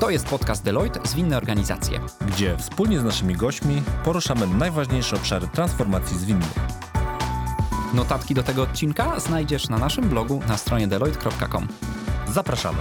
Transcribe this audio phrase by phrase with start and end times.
[0.00, 2.00] To jest podcast Deloitte Zwinne Organizacje.
[2.28, 6.48] gdzie wspólnie z naszymi gośćmi poruszamy najważniejsze obszary transformacji zwinnej.
[7.94, 11.68] Notatki do tego odcinka znajdziesz na naszym blogu na stronie deloitte.com.
[12.32, 12.78] Zapraszamy.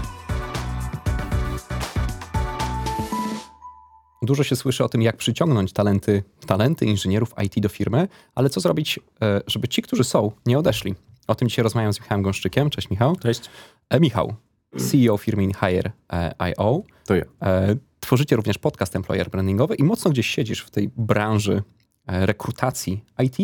[4.21, 8.59] Dużo się słyszy o tym, jak przyciągnąć talenty, talenty inżynierów IT do firmy, ale co
[8.59, 10.95] zrobić, e, żeby ci, którzy są, nie odeszli?
[11.27, 12.69] O tym dzisiaj rozmawiam z Michałem Gąszczykiem.
[12.69, 13.15] Cześć Michał.
[13.15, 13.41] Cześć.
[13.89, 14.35] E, Michał,
[14.77, 16.83] CEO firmy InHire.io.
[17.05, 17.23] To ja.
[17.41, 21.63] E, tworzycie również podcast employer brandingowy i mocno gdzieś siedzisz w tej branży
[22.07, 23.37] e, rekrutacji IT?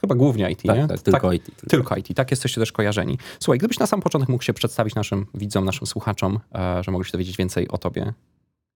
[0.00, 0.88] Chyba, głównie IT, Tak, nie?
[0.88, 1.66] tak, tylko IT, tylko.
[1.66, 3.18] Tylko IT, tak jesteście też kojarzeni.
[3.40, 7.06] Słuchaj, gdybyś na sam początek mógł się przedstawić naszym widzom, naszym słuchaczom, e, że mogli
[7.06, 8.12] się dowiedzieć więcej o tobie.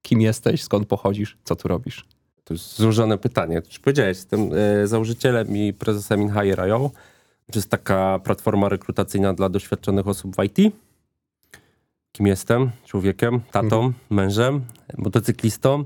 [0.02, 2.06] Kim jesteś, skąd pochodzisz, co tu robisz?
[2.44, 3.62] To jest złożone pytanie.
[3.66, 4.50] Już powiedziałeś, jestem
[4.82, 6.90] e, założycielem i prezesem InHire.io.
[7.52, 10.74] To jest taka platforma rekrutacyjna dla doświadczonych osób w IT.
[12.16, 12.70] Kim jestem?
[12.86, 14.64] Człowiekiem, tatą, mężem,
[14.98, 15.84] motocyklistą,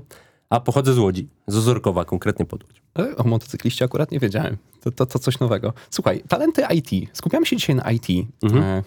[0.49, 2.81] a pochodzę z Łodzi, z Ozorkowa, konkretnie pod Łódź.
[2.99, 4.57] E, O motocykliście akurat nie wiedziałem.
[4.81, 5.73] To, to, to coś nowego.
[5.89, 7.09] Słuchaj, talenty IT.
[7.13, 8.07] Skupiamy się dzisiaj na IT.
[8.43, 8.63] Mhm.
[8.63, 8.83] E,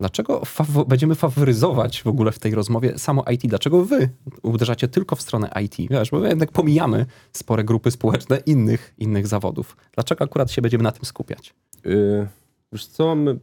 [0.00, 3.42] Dlaczego fawo- będziemy faworyzować w ogóle w tej rozmowie samo IT?
[3.46, 4.08] Dlaczego wy
[4.42, 5.76] uderzacie tylko w stronę IT?
[5.90, 9.76] Wiesz, bo jednak pomijamy spore grupy społeczne innych, innych zawodów.
[9.94, 11.54] Dlaczego akurat się będziemy na tym skupiać?
[11.84, 12.28] Yy,
[12.72, 13.38] wiesz co, my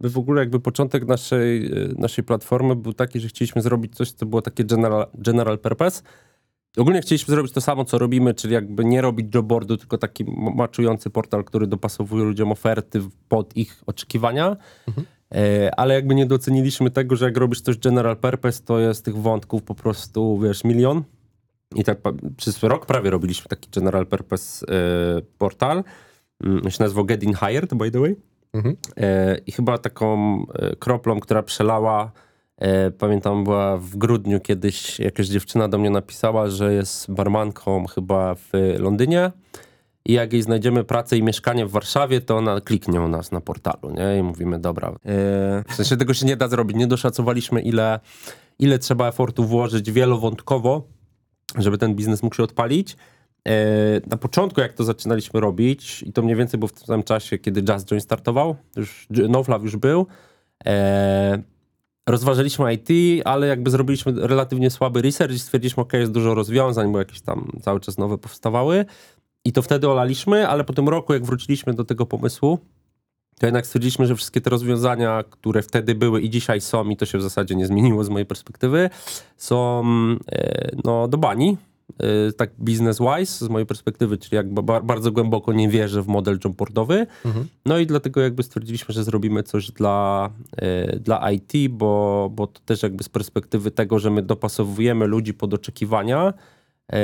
[0.00, 4.26] w ogóle jakby początek naszej, yy, naszej platformy był taki, że chcieliśmy zrobić coś, co
[4.26, 6.02] było takie general, general purpose.
[6.76, 10.24] Ogólnie chcieliśmy zrobić to samo, co robimy, czyli jakby nie robić jobboardu, tylko taki
[10.56, 14.56] maczujący portal, który dopasowuje ludziom oferty pod ich oczekiwania.
[15.34, 19.16] E, ale jakby nie doceniliśmy tego, że jak robisz coś general purpose, to jest tych
[19.16, 21.02] wątków po prostu, wiesz, milion.
[21.74, 21.98] I tak
[22.36, 25.84] przez rok prawie robiliśmy taki general purpose e, portal.
[26.44, 28.16] Mm, On się nazywał Get In Hired, by the way.
[28.52, 28.76] Mhm.
[28.96, 32.12] E, I chyba taką e, kroplą, która przelała,
[32.56, 38.34] e, pamiętam, była w grudniu kiedyś jakaś dziewczyna do mnie napisała, że jest barmanką chyba
[38.34, 39.32] w Londynie
[40.04, 43.40] i jak jej znajdziemy pracę i mieszkanie w Warszawie, to ona kliknie u nas na
[43.40, 44.18] portalu, nie?
[44.18, 44.94] I mówimy, dobra.
[45.68, 46.76] W sensie tego się nie da zrobić.
[46.76, 48.00] Nie doszacowaliśmy, ile,
[48.58, 50.82] ile trzeba efortu włożyć wielowątkowo,
[51.58, 52.96] żeby ten biznes mógł się odpalić.
[53.48, 57.02] E, na początku, jak to zaczynaliśmy robić, i to mniej więcej było w tym samym
[57.02, 60.06] czasie, kiedy Just Join startował, już NoFlav już był,
[60.66, 61.42] e,
[62.08, 62.88] rozważaliśmy IT,
[63.24, 67.52] ale jakby zrobiliśmy relatywnie słaby research i stwierdziliśmy, ok, jest dużo rozwiązań, bo jakieś tam
[67.62, 68.84] cały czas nowe powstawały.
[69.44, 72.58] I to wtedy olaliśmy, ale po tym roku, jak wróciliśmy do tego pomysłu,
[73.38, 77.06] to jednak stwierdziliśmy, że wszystkie te rozwiązania, które wtedy były i dzisiaj są, i to
[77.06, 78.90] się w zasadzie nie zmieniło z mojej perspektywy,
[79.36, 79.84] są
[80.32, 81.56] e, no, do bani.
[81.98, 86.38] E, Tak business-wise, z mojej perspektywy, czyli jakby ba- bardzo głęboko nie wierzę w model
[86.44, 87.06] jobboardowy.
[87.66, 92.60] No i dlatego jakby stwierdziliśmy, że zrobimy coś dla, e, dla IT, bo, bo to
[92.64, 96.32] też jakby z perspektywy tego, że my dopasowujemy ludzi pod oczekiwania,
[96.92, 96.98] e,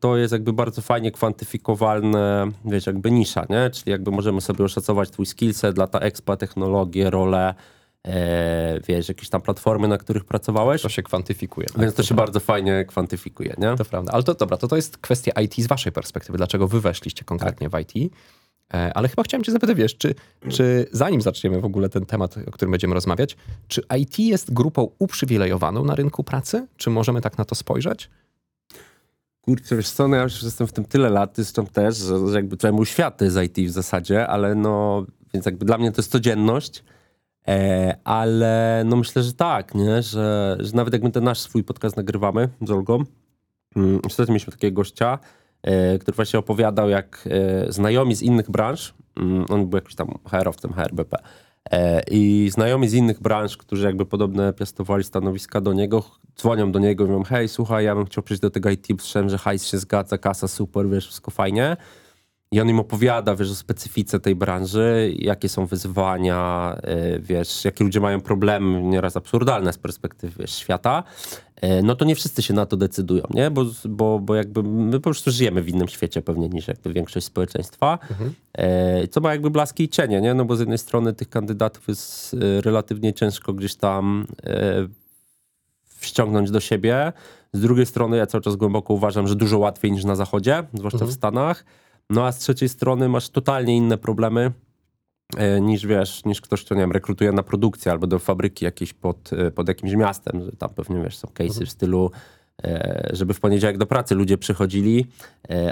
[0.00, 3.70] to jest jakby bardzo fajnie kwantyfikowalne, wiesz, jakby nisza, nie?
[3.70, 7.54] Czyli jakby możemy sobie oszacować twój skillset, lata expa, technologie, role,
[8.06, 11.66] e, wiesz, jakieś tam platformy, na których pracowałeś, To się kwantyfikuje.
[11.66, 11.80] tak?
[11.82, 13.76] więc to się bardzo fajnie kwantyfikuje, nie?
[13.76, 14.12] To prawda.
[14.12, 16.38] Ale to dobra, to to jest kwestia IT z waszej perspektywy.
[16.38, 18.12] Dlaczego wy weszliście konkretnie w IT?
[18.74, 20.14] E, Ale chyba chciałem cię zapytać, wiesz, czy,
[20.48, 23.36] czy zanim zaczniemy w ogóle ten temat, o którym będziemy rozmawiać,
[23.68, 26.66] czy IT jest grupą uprzywilejowaną na rynku pracy?
[26.76, 28.10] Czy możemy tak na to spojrzeć?
[29.40, 32.36] Kurczę, wiesz co, no ja już jestem w tym tyle lat, zresztą też, że, że
[32.36, 35.92] jakby tutaj mój świat to jest IT w zasadzie, ale no, więc jakby dla mnie
[35.92, 36.84] to jest codzienność,
[37.48, 41.64] e, ale no myślę, że tak, nie, że, że nawet jak my ten nasz swój
[41.64, 43.04] podcast nagrywamy z Olgą,
[43.76, 45.18] mm, ostatnio mieliśmy takiego gościa,
[45.62, 50.08] e, który właśnie opowiadał, jak e, znajomi z innych branż, mm, on był jakimś tam
[50.24, 51.18] HR-owcem HRBP,
[51.70, 56.04] E, I znajomi z innych branż, którzy jakby podobne piastowali stanowiska do niego,
[56.38, 59.28] dzwonią do niego i mówią, hej, słuchaj, ja bym chciał przyjść do tego IT, słyszałem,
[59.28, 61.76] że hajs się zgadza, kasa super, wiesz, wszystko fajnie.
[62.52, 67.84] I on im opowiada, wiesz, o specyfice tej branży, jakie są wyzwania, e, wiesz, jakie
[67.84, 71.02] ludzie mają problemy, nieraz absurdalne z perspektywy wiesz, świata.
[71.56, 73.50] E, No to nie wszyscy się na to decydują, nie?
[73.50, 77.26] Bo, bo, bo jakby my po prostu żyjemy w innym świecie pewnie niż jakby większość
[77.26, 77.98] społeczeństwa.
[78.58, 80.34] E, Co ma jakby blaski i cienie, nie?
[80.34, 84.26] No bo z jednej strony tych kandydatów jest relatywnie ciężko gdzieś tam
[85.84, 87.12] wściągnąć do siebie.
[87.52, 90.98] Z drugiej strony ja cały czas głęboko uważam, że dużo łatwiej niż na zachodzie, zwłaszcza
[91.06, 91.64] w Stanach.
[92.10, 94.52] No a z trzeciej strony masz totalnie inne problemy
[95.36, 98.92] e, niż wiesz, niż ktoś, kto nie wiem, rekrutuje na produkcję albo do fabryki jakiejś
[98.92, 102.10] pod, e, pod jakimś miastem, że tam pewnie wiesz, są case'y w stylu
[102.64, 105.06] e, żeby w poniedziałek do pracy ludzie przychodzili,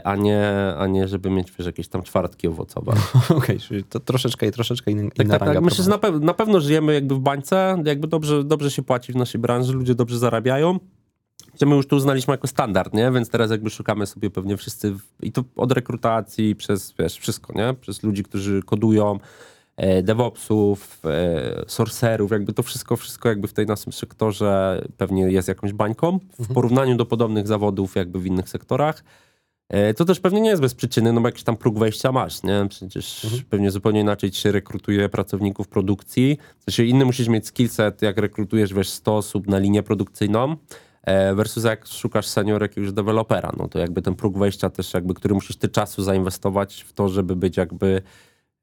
[0.04, 0.48] a nie,
[0.78, 2.92] a nie żeby mieć wiesz, jakieś tam czwartki owocowe.
[3.28, 5.64] Okej, czyli to troszeczkę, troszeczkę inna, Tak, inna tak, ranga tak.
[5.64, 9.12] Myślę, że na, pew- na pewno żyjemy jakby w bańce, jakby dobrze, dobrze się płaci
[9.12, 10.78] w naszej branży, ludzie dobrze zarabiają.
[11.56, 13.10] Gdzie my już to uznaliśmy jako standard, nie?
[13.10, 17.52] Więc teraz jakby szukamy sobie pewnie wszyscy, w, i to od rekrutacji przez, wiesz, wszystko,
[17.52, 17.74] nie?
[17.74, 19.18] Przez ludzi, którzy kodują,
[19.76, 25.48] e, DevOpsów, e, sorcerów, jakby to wszystko, wszystko jakby w tej naszym sektorze pewnie jest
[25.48, 29.04] jakąś bańką w porównaniu do podobnych zawodów jakby w innych sektorach.
[29.68, 32.42] E, To też pewnie nie jest bez przyczyny, no bo jakiś tam próg wejścia masz,
[32.42, 32.66] nie?
[32.68, 36.38] Przecież pewnie zupełnie inaczej ci się rekrutuje pracowników produkcji.
[36.58, 40.56] W sensie inny musisz mieć skillset, jak rekrutujesz, wiesz, 100 osób na linię produkcyjną,
[41.34, 45.34] versus jak szukasz senior jakiegoś dewelopera, no to jakby ten próg wejścia też jakby, który
[45.34, 48.02] musisz ty czasu zainwestować w to, żeby być jakby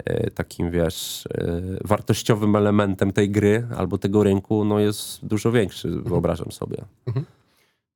[0.06, 5.90] e, takim, wiesz, e, wartościowym elementem tej gry albo tego rynku, no jest dużo większy,
[5.90, 6.78] wyobrażam sobie.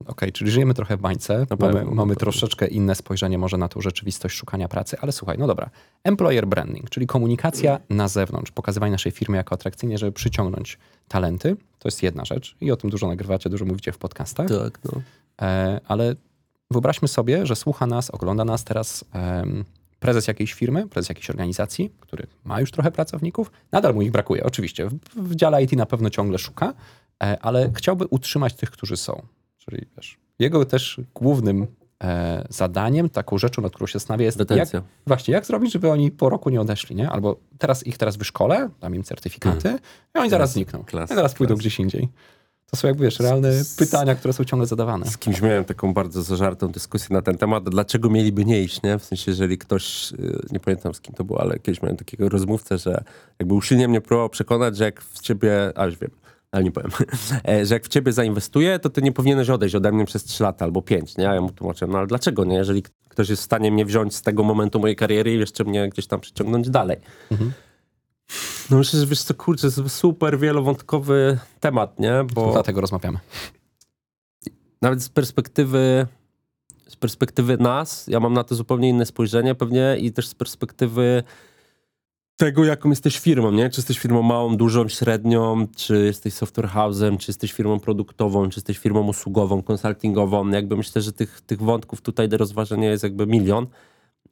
[0.05, 1.45] Okej, czyli żyjemy trochę w bańce.
[1.49, 5.47] Na Mamy, mamy troszeczkę inne spojrzenie może na tą rzeczywistość szukania pracy, ale słuchaj, no
[5.47, 5.69] dobra.
[6.03, 10.77] Employer branding, czyli komunikacja na zewnątrz, pokazywanie naszej firmy jako atrakcyjnie, żeby przyciągnąć
[11.07, 11.55] talenty.
[11.79, 14.47] To jest jedna rzecz i o tym dużo nagrywacie, dużo mówicie w podcastach.
[14.47, 15.01] Tak, no.
[15.41, 16.15] E, ale
[16.71, 19.65] wyobraźmy sobie, że słucha nas, ogląda nas teraz em,
[19.99, 23.51] prezes jakiejś firmy, prezes jakiejś organizacji, który ma już trochę pracowników.
[23.71, 24.89] Nadal mu ich brakuje, oczywiście.
[24.89, 26.73] W, w dziale IT na pewno ciągle szuka,
[27.23, 29.21] e, ale chciałby utrzymać tych, którzy są.
[29.69, 31.67] Czyli wiesz, jego też głównym
[32.03, 34.81] e, zadaniem, taką rzeczą, nad którą się zastanawia jest, jak, Retencja.
[35.07, 37.09] właśnie, jak zrobić, żeby oni po roku nie odeszli, nie?
[37.09, 39.79] Albo teraz ich teraz wyszkolę, dam im certyfikaty
[40.15, 40.83] i oni zaraz znikną.
[40.83, 41.59] klas, I zaraz pójdą klas.
[41.59, 42.09] gdzieś indziej.
[42.71, 45.05] To są jakby, wiesz, realne pytania, które są ciągle zadawane.
[45.05, 48.99] Z kimś miałem taką bardzo zażartą dyskusję na ten temat, dlaczego mieliby nie iść, nie?
[48.99, 52.29] W sensie, jeżeli ktoś, y, nie pamiętam z kim to było, ale kiedyś miałem takiego
[52.29, 53.03] rozmówcę, że
[53.39, 56.11] jakby usilnie mnie próbował przekonać, że jak w ciebie, a już wiem,
[56.51, 56.91] ale nie powiem,
[57.49, 60.43] e, że jak w ciebie zainwestuję, to ty nie powinieneś odejść ode mnie przez 3
[60.43, 61.29] lata albo 5, nie?
[61.29, 62.55] A ja mu tłumaczę, no ale dlaczego nie?
[62.55, 65.89] Jeżeli ktoś jest w stanie mnie wziąć z tego momentu mojej kariery i jeszcze mnie
[65.89, 66.97] gdzieś tam przyciągnąć dalej.
[68.69, 72.25] No myślę, że wiesz co, kurczę, to jest super wielowątkowy temat, nie?
[72.33, 73.19] Bo Dlatego rozmawiamy.
[74.81, 76.07] nawet z perspektywy
[76.87, 81.23] z perspektywy nas, ja mam na to zupełnie inne spojrzenie pewnie i też z perspektywy
[82.37, 83.69] tego, jaką jesteś firmą, nie?
[83.69, 88.57] Czy jesteś firmą małą, dużą, średnią, czy jesteś software house'em, czy jesteś firmą produktową, czy
[88.59, 90.49] jesteś firmą usługową, konsultingową.
[90.49, 93.67] Jakby myślę, że tych, tych wątków tutaj do rozważenia jest jakby milion,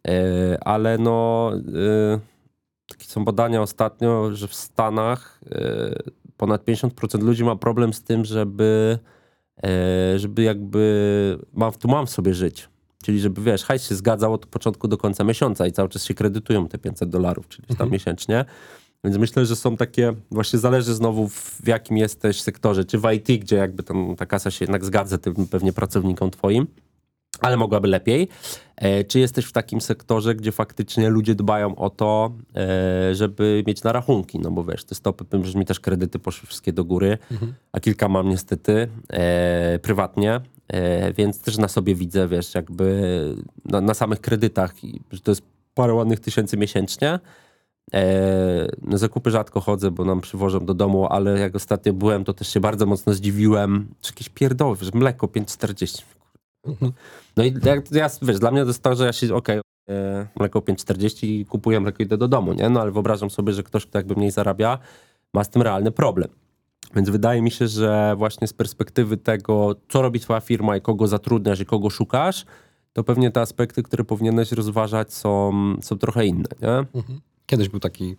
[0.08, 2.20] e, ale no e,
[2.90, 5.96] takie są badania ostatnio, że w Stanach e,
[6.38, 9.00] ponad 50% ludzi ma problem z tym, żeby
[10.16, 12.70] żeby jakby mam, tu mam w sobie żyć.
[13.06, 16.14] Czyli żeby, wiesz, hajs się zgadzał od początku do końca miesiąca i cały czas się
[16.14, 18.46] kredytują te 500 dolarów, czyli tam miesięcznie.
[19.04, 23.42] Więc myślę, że są takie, właśnie zależy znowu w, jakim jesteś sektorze, czy w IT,
[23.42, 26.68] gdzie jakby tam ta kasa się jednak zgadza tym pewnie pracownikom twoim,
[27.42, 28.28] ale mogłaby lepiej.
[28.76, 33.84] E, czy jesteś w takim sektorze, gdzie faktycznie ludzie dbają o to, e, żeby mieć
[33.84, 34.40] na rachunki?
[34.40, 35.26] No bo wiesz, te stopy,
[35.56, 37.18] mi też kredyty poszły wszystkie do góry,
[37.72, 40.42] a kilka mam niestety e, prywatnie,
[41.18, 43.36] więc też na sobie widzę, wiesz, jakby
[43.66, 44.74] na, na samych kredytach,
[45.12, 45.42] że to jest
[45.74, 47.20] parę ładnych tysięcy miesięcznie.
[47.94, 52.34] E, na zakupy rzadko chodzę, bo nam przywożą do domu, ale jak ostatnio byłem, to
[52.34, 53.88] też się bardzo mocno zdziwiłem.
[54.02, 56.02] Czy jakieś pierdoły, że mleko 5,40.
[57.38, 60.28] No i jak, ja, wiesz, dla mnie to jest to, że ja się, okej, e,
[60.40, 62.70] mleko 5,40 i kupuję mleko i idę do domu, nie?
[62.70, 64.80] No ale wyobrażam sobie, że ktoś, kto jakby mniej zarabia,
[65.34, 66.30] ma z tym realny problem.
[66.96, 71.08] Więc wydaje mi się, że właśnie z perspektywy tego, co robi twoja firma i kogo
[71.08, 72.46] zatrudniasz i kogo szukasz,
[72.94, 77.04] to pewnie te aspekty, które powinieneś rozważać są, są trochę inne, nie?
[77.46, 78.16] Kiedyś był taki,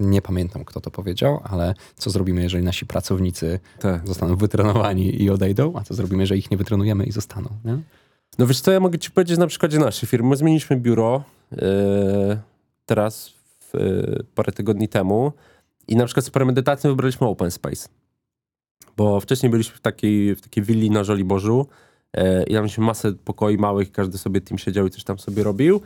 [0.00, 4.08] nie pamiętam kto to powiedział, ale co zrobimy, jeżeli nasi pracownicy Tak.
[4.08, 7.78] zostaną wytrenowani i odejdą, a co zrobimy, jeżeli ich nie wytrenujemy i zostaną, nie?
[8.38, 10.28] No wiesz co, ja mogę ci powiedzieć na przykładzie naszej firmy.
[10.28, 12.38] My zmieniliśmy biuro e,
[12.86, 13.28] teraz
[13.60, 15.32] w, e, parę tygodni temu
[15.88, 17.88] i na przykład z premedytacją wybraliśmy open space.
[18.96, 21.66] Bo wcześniej byliśmy w takiej, w takiej willi na Żoliborzu
[22.12, 25.42] e, i tam mieliśmy masę pokoi małych, każdy sobie tym siedział i coś tam sobie
[25.42, 25.80] robił.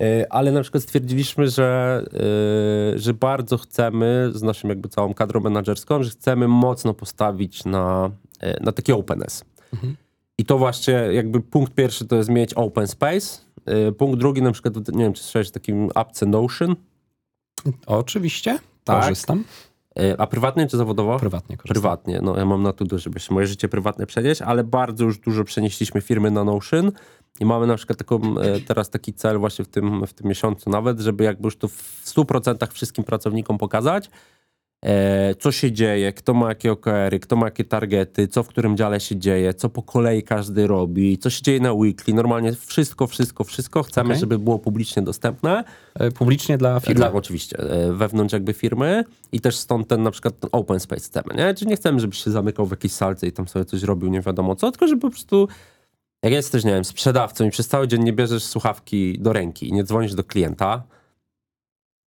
[0.00, 2.02] E, ale na przykład stwierdziliśmy, że,
[2.94, 8.10] e, że bardzo chcemy z naszą jakby całą kadrą menedżerską, że chcemy mocno postawić na,
[8.60, 9.44] na taki openness.
[10.38, 13.38] I to właśnie jakby punkt pierwszy to jest mieć open space.
[13.98, 16.76] Punkt drugi na przykład, nie wiem czy słyszałeś o takim apce Notion,
[17.86, 19.02] Oczywiście, Tak.
[19.02, 19.44] korzystam.
[20.00, 21.18] Y, a prywatnie czy zawodowo?
[21.18, 21.74] Prywatnie korzystam.
[21.74, 25.18] Prywatnie, no ja mam na to, żeby się moje życie prywatne przenieść, ale bardzo już
[25.18, 26.92] dużo przenieśliśmy firmy na Notion
[27.40, 30.70] i mamy na przykład taką, e, teraz taki cel właśnie w tym, w tym miesiącu
[30.70, 34.10] nawet, żeby jakby już to w 100% wszystkim pracownikom pokazać, e,
[35.38, 39.00] co się dzieje, kto ma jakie OKR-y, kto ma jakie targety, co w którym dziale
[39.00, 42.14] się dzieje, co po kolei każdy robi, co się dzieje na weekly.
[42.14, 44.20] Normalnie wszystko, wszystko, wszystko chcemy, Okej.
[44.20, 45.64] żeby było publicznie dostępne.
[45.94, 46.94] E, Publicznie dla firmy.
[46.94, 51.10] Dla, oczywiście, e, wewnątrz jakby firmy i też stąd ten na przykład ten open space
[51.10, 51.54] temat, nie?
[51.54, 54.20] Czyli nie chcemy, żebyś się zamykał w jakiejś salce i tam sobie coś robił, nie
[54.20, 55.48] wiadomo co, tylko żeby po prostu
[56.22, 59.72] jak jesteś, nie wiem, sprzedawcą i przez cały dzień nie bierzesz słuchawki do ręki i
[59.72, 60.82] nie dzwonisz do klienta,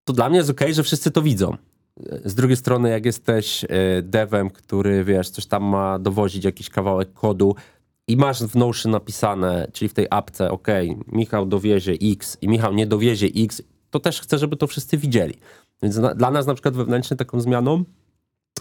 [0.03, 1.57] to dla mnie jest okej, że wszyscy to widzą.
[2.25, 3.67] Z drugiej strony, jak jesteś e,
[4.01, 7.55] devem, który, wiesz, coś tam ma dowozić, jakiś kawałek kodu
[8.07, 10.67] i masz w Notion napisane, czyli w tej apce, ok,
[11.07, 15.33] Michał dowiezie X i Michał nie dowiezie X, to też chcę, żeby to wszyscy widzieli.
[15.83, 17.83] Więc na, dla nas na przykład wewnętrznie taką zmianą,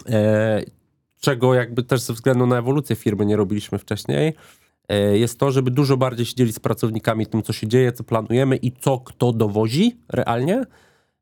[0.09, 0.63] e,
[1.21, 4.33] czego jakby też ze względu na ewolucję firmy nie robiliśmy wcześniej,
[4.89, 8.55] e, jest to, żeby dużo bardziej siedzieli z pracownikami tym, co się dzieje, co planujemy
[8.55, 10.63] i co kto dowozi realnie.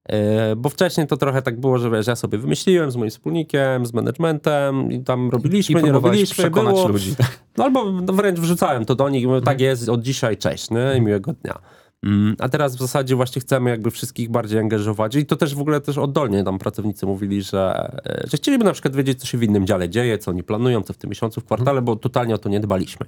[0.08, 3.86] E, Bo wcześniej to trochę tak było, że wiesz, ja sobie wymyśliłem z moim wspólnikiem,
[3.86, 6.88] z managementem i tam robiliśmy, nie próbowałeś robiliśmy, przekonać było.
[6.88, 7.16] ludzi.
[7.58, 10.98] No albo no wręcz wrzucałem to do nich, mówię, tak jest, od dzisiaj cześć, nie?
[10.98, 11.60] i miłego dnia.
[12.04, 15.62] Mm, A teraz w zasadzie właśnie chcemy jakby wszystkich bardziej angażować i to też w
[15.62, 19.38] ogóle też oddolnie tam pracownicy mówili, że, e, że chcieliby na przykład wiedzieć, co się
[19.38, 22.36] w innym dziale dzieje, co oni planują, co w tym miesiącu, w kwartale, bo totalnie
[22.36, 23.06] o to nie dbaliśmy.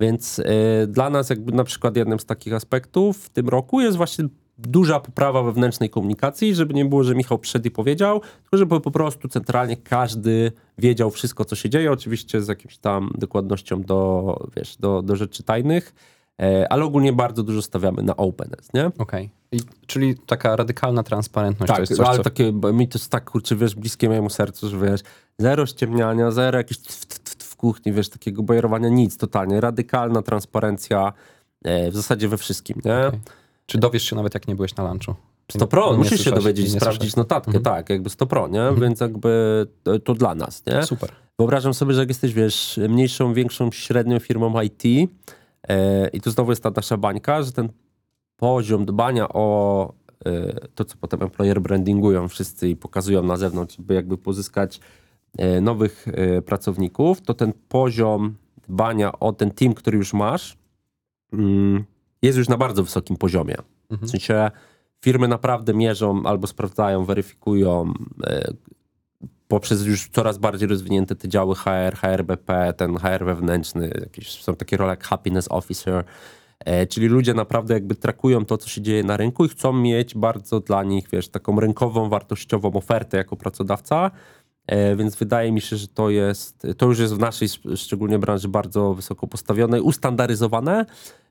[0.00, 3.96] Więc e, dla nas jakby na przykład jednym z takich aspektów w tym roku jest
[3.96, 4.24] właśnie
[4.58, 8.90] duża poprawa wewnętrznej komunikacji, żeby nie było, że Michał przyszedł i powiedział, tylko żeby po
[8.90, 14.76] prostu centralnie każdy wiedział wszystko, co się dzieje, oczywiście z jakimś tam dokładnością do, wiesz,
[14.76, 15.94] do, do rzeczy tajnych,
[16.42, 18.90] e, ale ogólnie bardzo dużo stawiamy na openness, nie?
[18.98, 19.30] Okej.
[19.52, 22.22] I- Czyli taka radykalna transparentność to Tak, jest coś, ale co...
[22.22, 25.00] takie, bo mi to jest tak, kurczę, wiesz, bliskie mojemu sercu, że wiesz,
[25.38, 26.78] zero ściemniania, zero jakieś
[27.38, 31.12] w kuchni, wiesz, takiego bajerowania, nic totalnie, radykalna transparencja
[31.64, 33.10] e, w zasadzie we wszystkim, nie?
[33.66, 35.14] Czy dowiesz się nawet jak nie byłeś na lunchu?
[35.52, 38.62] 100 pro, musisz się dowiedzieć, sprawdzić notatkę, tak, jakby 100 pro, nie?
[38.80, 40.82] Więc jakby to, to dla nas, nie?
[40.82, 41.12] Super.
[41.38, 45.10] Wyobrażam sobie, że jak jesteś, wiesz, mniejszą, większą, średnią firmą IT
[45.68, 47.68] e, i tu znowu jest ta nasza bańka, że ten
[48.36, 49.92] poziom dbania o
[50.26, 54.80] e, to, co potem employer brandingują wszyscy i pokazują na zewnątrz, żeby jakby pozyskać
[55.38, 56.06] e, nowych
[56.46, 58.36] pracowników, to ten poziom
[58.68, 60.56] dbania o ten team, który już masz,
[61.32, 61.84] mm,
[62.26, 63.54] jest już na bardzo wysokim poziomie.
[63.90, 64.50] W sensie
[65.04, 67.92] firmy naprawdę mierzą albo sprawdzają, weryfikują
[68.24, 68.52] e,
[69.48, 74.76] poprzez już coraz bardziej rozwinięte te działy HR, HRBP, ten HR wewnętrzny, jakieś są takie
[74.76, 76.04] role jak happiness officer,
[76.64, 80.14] e, czyli ludzie naprawdę jakby trakują to, co się dzieje na rynku i chcą mieć
[80.14, 84.10] bardzo dla nich, wiesz, taką rynkową, wartościową ofertę jako pracodawca,
[84.66, 88.48] E, Więc wydaje mi się, że to jest, to już jest w naszej szczególnie branży
[88.48, 90.86] bardzo wysoko postawione, ustandaryzowane.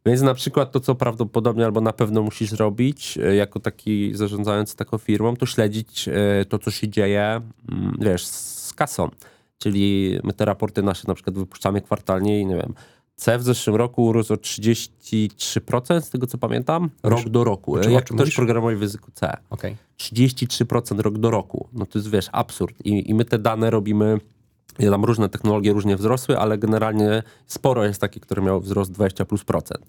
[0.06, 4.76] Więc na przykład to, co prawdopodobnie albo na pewno musisz robić, e, jako taki zarządzający
[4.76, 9.10] taką firmą, to śledzić e, to, co się dzieje, mm, wiesz, z kasą.
[9.58, 12.74] Czyli my te raporty nasze na przykład wypuszczamy kwartalnie i nie wiem,
[13.16, 17.80] C w zeszłym roku urósł o 33%, z tego co pamiętam, rok do roku.
[17.82, 19.38] czym- o Jak ktoś programuje w języku C.
[19.50, 19.76] Okej.
[19.98, 21.68] 33% rok do roku.
[21.74, 22.76] No to jest, wiesz, absurd.
[22.86, 24.18] I, i my te dane robimy,
[24.79, 29.44] tam różne technologie różnie wzrosły, ale generalnie sporo jest takich, które miały wzrost 20 plus
[29.44, 29.86] procent.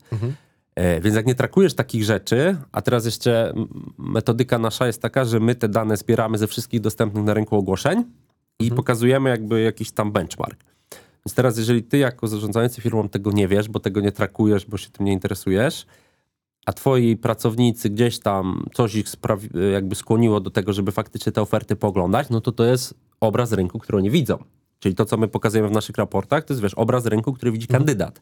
[0.75, 3.53] E, Więc jak nie trakujesz takich rzeczy, a teraz jeszcze
[3.99, 8.05] metodyka nasza jest taka, że my te dane zbieramy ze wszystkich dostępnych na rynku ogłoszeń
[8.61, 10.65] i pokazujemy jakby jakiś tam benchmark.
[11.27, 14.77] Więc teraz, jeżeli ty jako zarządzający firmą tego nie wiesz, bo tego nie trakujesz, bo
[14.77, 15.87] się tym nie interesujesz,
[16.67, 21.43] a twoi pracownicy gdzieś tam coś ich sprawi- jakby skłoniło do tego, żeby faktycznie te
[21.43, 24.39] oferty poglądać, no to to jest obraz rynku, który oni widzą.
[24.79, 27.67] Czyli to, co my pokazujemy w naszych raportach, to jest, wiesz, obraz rynku, który widzi
[27.67, 28.21] kandydat.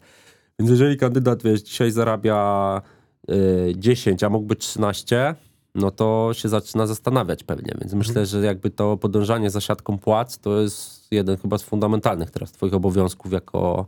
[0.59, 2.83] Więc jeżeli kandydat, wiesz, dzisiaj zarabia
[3.31, 5.35] y, 10, a mógłby 13,
[5.75, 7.75] no to się zaczyna zastanawiać pewnie.
[7.81, 12.31] Więc myślę, że jakby to podążanie za siatką płac to jest jeden chyba z fundamentalnych
[12.31, 13.87] teraz twoich obowiązków jako,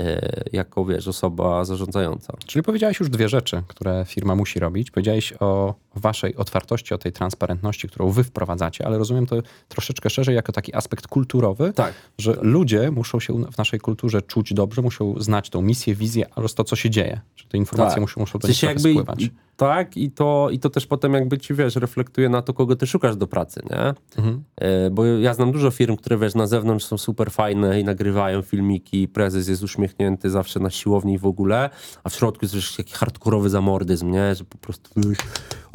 [0.00, 0.04] y,
[0.52, 2.36] jako wiesz, osoba zarządzająca.
[2.46, 4.90] Czyli powiedziałeś już dwie rzeczy, które firma musi robić.
[4.90, 9.36] Powiedziałeś o waszej otwartości, o tej transparentności, którą wy wprowadzacie, ale rozumiem to
[9.68, 11.94] troszeczkę szerzej jako taki aspekt kulturowy, Tak.
[12.18, 16.54] że ludzie muszą się w naszej kulturze czuć dobrze, muszą znać tą misję, wizję oraz
[16.54, 17.20] to, co się dzieje.
[17.36, 18.00] Że te informacje Tak.
[18.00, 19.30] muszą, muszą do nich jakby, spływać.
[19.56, 22.86] tak, i to, i to też potem jakby ci, wiesz, reflektuje na to, kogo ty
[22.86, 23.94] szukasz do pracy, nie?
[24.18, 24.44] Mhm.
[24.56, 28.42] E, Bo ja znam dużo firm, które, wiesz, na zewnątrz są super fajne i nagrywają
[28.42, 31.70] filmiki, prezes jest uśmiechnięty zawsze na siłowni w ogóle,
[32.04, 34.34] a w środku jest taki hardkorowy zamordyzm, nie?
[34.34, 35.18] Że po prostu wiesz,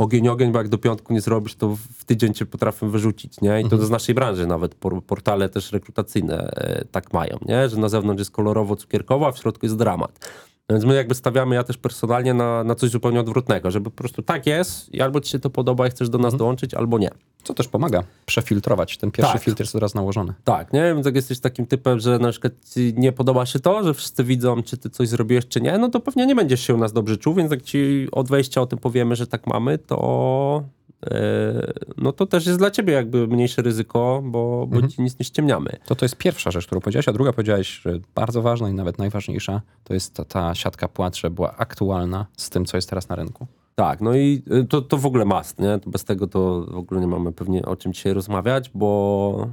[0.05, 3.61] ogień, ogień, bo jak do piątku nie zrobisz, to w tydzień cię potrafią wyrzucić, nie?
[3.61, 7.69] I to z naszej branży nawet, por- portale też rekrutacyjne e, tak mają, nie?
[7.69, 10.29] Że na zewnątrz jest kolorowo, cukierkowo, a w środku jest dramat.
[10.69, 14.21] Więc my jakby stawiamy, ja też personalnie, na, na coś zupełnie odwrotnego, żeby po prostu
[14.21, 16.37] tak jest i albo ci się to podoba i chcesz do nas Mhm.
[16.39, 17.09] dołączyć, albo nie.
[17.43, 18.97] Co też pomaga przefiltrować.
[18.97, 19.41] Ten pierwszy Tak.
[19.43, 20.33] filtr jest od razu nałożony.
[20.43, 20.93] Tak, nie?
[20.93, 24.23] Więc jak jesteś takim typem, że na przykład ci nie podoba się to, że wszyscy
[24.23, 26.93] widzą, czy ty coś zrobiłeś, czy nie, no to pewnie nie będziesz się u nas
[26.93, 30.63] dobrze czuł, więc jak ci od wejścia o tym powiemy, że tak mamy, to
[31.07, 35.25] e, no to też jest dla ciebie jakby mniejsze ryzyko, bo, bo ci nic nie
[35.25, 35.69] ściemniamy.
[35.85, 38.97] To to jest pierwsza rzecz, którą powiedziałeś, a druga powiedziałeś, że bardzo ważna i nawet
[38.97, 43.09] najważniejsza, to jest ta, ta siatka płat, że była aktualna z tym, co jest teraz
[43.09, 43.47] na rynku.
[43.75, 45.79] Tak, no i y, to, to w ogóle must, nie?
[45.87, 49.49] Bez tego to w ogóle nie mamy pewnie o czym dzisiaj rozmawiać, bo,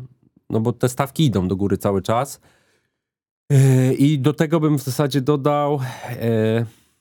[0.50, 2.40] no bo te stawki idą do góry cały czas.
[3.50, 5.80] Yy, I do tego bym w zasadzie dodał,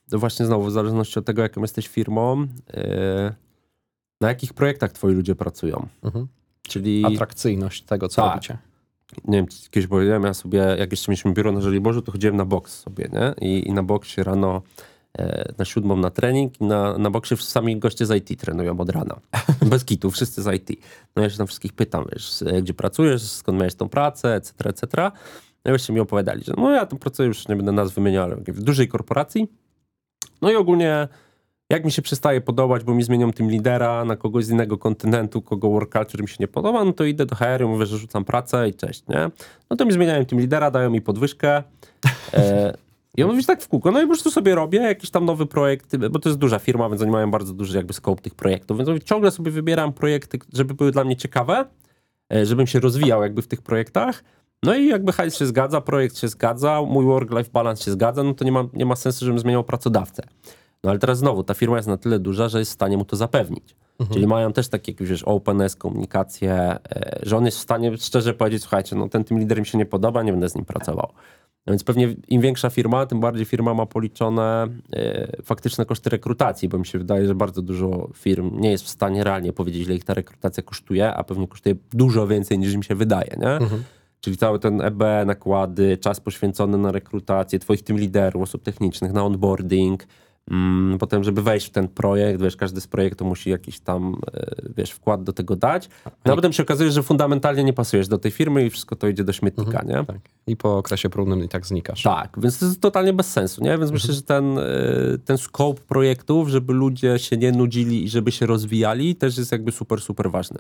[0.10, 2.48] to właśnie znowu w zależności od tego, jaką jesteś firmą,
[4.22, 5.88] na jakich projektach twoi ludzie pracują.
[6.68, 8.32] Czyli, Atrakcyjność tego, co Tak.
[8.32, 8.58] robicie.
[9.26, 12.46] Nie wiem, kiedyś powiedziałem, ja sobie, jak jeszcze mieliśmy biuro na Żoliborzu, to chodziłem na
[12.46, 13.48] boks sobie, nie?
[13.48, 14.62] I, i na boksie rano
[15.18, 18.90] e, na siódmą na trening i na, na boksie sami goście z IT trenują od
[18.90, 19.20] rana.
[19.72, 20.82] Bez kitu, wszyscy z IT.
[21.16, 24.70] No ja się tam wszystkich pytam, wiesz, e, gdzie pracujesz, skąd miałeś tą pracę, etc.,
[24.70, 25.12] etc.
[25.66, 28.24] No i właśnie mi opowiadali, że no ja tam pracuję, już nie będę nazw wymieniał,
[28.24, 29.48] ale w dużej korporacji.
[30.42, 31.08] No i ogólnie
[31.72, 35.42] jak mi się przestaje podobać, bo mi zmienią tym lidera na kogoś z innego kontynentu,
[35.42, 38.26] kogo work culture mi się nie podoba, no to idę do HR, mówię, że rzucam
[38.26, 39.30] pracę i cześć, nie?
[39.70, 41.64] No to mi zmieniają tym lidera, dają mi podwyżkę.
[42.34, 42.74] E,
[43.18, 45.46] I ja mówię tak w kółko, no i po prostu sobie robię jakiś tam nowy
[45.46, 48.78] projekt, bo to jest duża firma, więc oni mają bardzo duży jakby scope tych projektów,
[48.78, 51.66] więc mówię, ciągle sobie wybieram projekty, żeby były dla mnie ciekawe,
[52.34, 54.24] e, żebym się rozwijał jakby w tych projektach.
[54.64, 58.34] No i jakby hajs się zgadza, projekt się zgadza, mój work-life balance się zgadza, no
[58.34, 60.24] to nie ma, nie ma sensu, żebym zmieniał pracodawcę.
[60.84, 63.06] No ale teraz znowu, ta firma jest na tyle duża, że jest w stanie mu
[63.06, 63.76] to zapewnić.
[64.14, 68.34] Czyli mają też takie jakieś, wiesz, openness, komunikację, e, że on jest w stanie szczerze
[68.34, 71.12] powiedzieć, słuchajcie, no ten tym lider mi się nie podoba, nie będę z nim pracował.
[71.68, 76.70] No więc pewnie im większa firma, tym bardziej firma ma policzone e, faktyczne koszty rekrutacji,
[76.70, 79.96] bo mi się wydaje, że bardzo dużo firm nie jest w stanie realnie powiedzieć, ile
[79.96, 83.68] ich ta rekrutacja kosztuje, a pewnie kosztuje dużo więcej niż im się wydaje, nie?
[84.20, 89.26] Czyli cały ten EB, nakłady, czas poświęcony na rekrutację, twoich tym liderów, osób technicznych, na
[89.26, 90.08] onboarding,
[91.00, 94.92] potem, żeby wejść w ten projekt, wiesz, każdy z projektu musi jakiś tam, e, wiesz,
[94.92, 95.90] wkład do tego dać.
[96.26, 99.08] No a potem się okazuje, że fundamentalnie nie pasujesz do tej firmy i wszystko to
[99.08, 100.06] idzie do śmietnika, nie?
[100.06, 100.18] Tak.
[100.48, 102.04] I po okresie próbnym i tak znikasz.
[102.04, 103.78] Tak, więc to jest totalnie bez sensu, nie?
[103.78, 104.64] Więc myślę, że ten, e,
[105.26, 109.72] ten scope projektów, żeby ludzie się nie nudzili i żeby się rozwijali, też jest jakby
[109.72, 110.60] super, super ważny.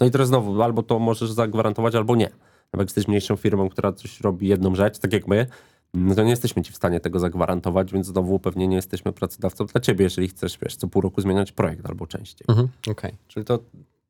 [0.00, 2.28] No i teraz znowu, albo to możesz zagwarantować, albo nie.
[2.72, 5.46] Nawet jak jesteś mniejszą firmą, która coś robi jedną rzecz, tak jak my,
[5.94, 9.66] no to nie jesteśmy ci w stanie tego zagwarantować, więc znowu pewnie nie jesteśmy pracodawcą
[9.66, 12.46] dla ciebie, jeżeli chcesz, wiesz, co pół roku zmieniać projekt albo częściej.
[12.48, 12.68] Mhm.
[12.90, 13.58] Okej, czyli to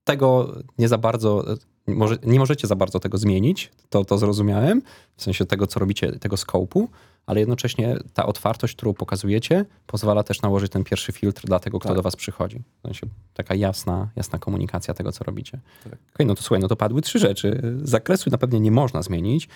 [0.04, 1.44] tego nie za bardzo,
[1.86, 4.82] może, nie możecie za bardzo tego zmienić, to, to zrozumiałem,
[5.16, 6.88] w sensie tego, co robicie, tego skopu,
[7.26, 11.88] ale jednocześnie ta otwartość, którą pokazujecie, pozwala też nałożyć ten pierwszy filtr dla tego, kto
[11.88, 11.96] Tak.
[11.96, 12.62] do was przychodzi.
[12.78, 15.60] W sensie taka jasna, jasna komunikacja tego, co robicie.
[15.84, 15.98] Tak.
[16.14, 17.62] Okej, no to słuchaj, no to padły trzy rzeczy.
[17.82, 19.48] Zakresu na pewno nie można zmienić.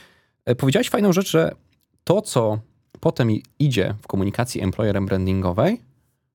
[0.45, 1.53] E, Powiedziałeś fajną rzecz, że
[2.07, 2.59] to, co
[3.01, 5.81] potem idzie w komunikacji employerem brandingowej,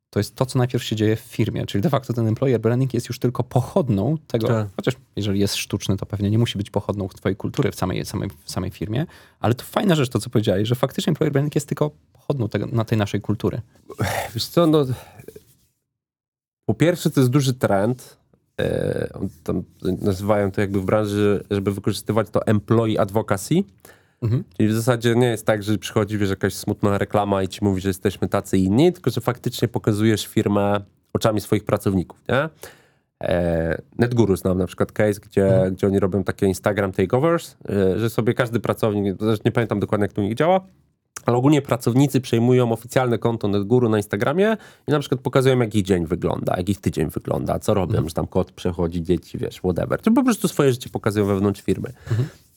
[0.10, 1.66] to jest to, co najpierw się dzieje w firmie.
[1.66, 4.68] Czyli de facto ten employer branding jest już tylko pochodną tego, Tak.
[4.76, 8.30] chociaż jeżeli jest sztuczny, to pewnie nie musi być pochodną twojej kultury w samej, samej,
[8.46, 9.06] samej firmie,
[9.40, 12.66] ale to fajna rzecz to, co powiedziałeś, że faktycznie employer branding jest tylko pochodną tego,
[12.66, 13.62] na tej naszej kultury.
[14.34, 14.86] Wiesz co, no...
[16.66, 18.18] Po pierwsze, to jest duży trend.
[18.62, 19.64] E, on tam
[20.02, 23.64] nazywają to jakby w branży, żeby wykorzystywać to employee advocacy.
[24.22, 24.44] Mhm.
[24.58, 27.82] Czyli w zasadzie nie jest tak, że przychodzi wiesz, jakaś smutna reklama i ci mówi,
[27.82, 30.82] że jesteśmy tacy inni, tylko że faktycznie pokazujesz firmę
[31.14, 32.50] oczami swoich pracowników, nie?
[33.22, 38.10] E, NetGuru znam na przykład case, gdzie, gdzie oni robią takie Instagram takeovers, e, że
[38.10, 40.62] sobie każdy pracownik, też nie pamiętam dokładnie jak to u nich działa,
[41.26, 44.58] ale ogólnie pracownicy przejmują oficjalne konto NetGuru na Instagramie
[44.88, 48.14] i na przykład pokazują, jak ich dzień wygląda, jak ich tydzień wygląda, co robią, że
[48.14, 50.02] tam kot przechodzi, dzieci, wiesz, whatever.
[50.02, 51.94] Czy po prostu swoje życie pokazują wewnątrz firmy.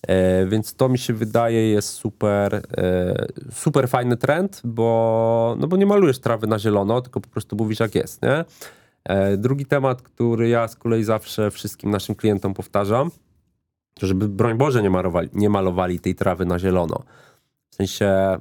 [0.08, 5.76] E, więc to mi się wydaje jest super, e, super fajny trend, bo, no bo
[5.76, 8.44] nie malujesz trawy na zielono, tylko po prostu mówisz, jak jest, nie?
[9.04, 13.10] E, drugi temat, który ja z kolei zawsze wszystkim naszym klientom powtarzam,
[13.94, 17.02] to żeby broń Boże nie malowali, nie malowali tej trawy na zielono.
[17.70, 18.38] W sensie,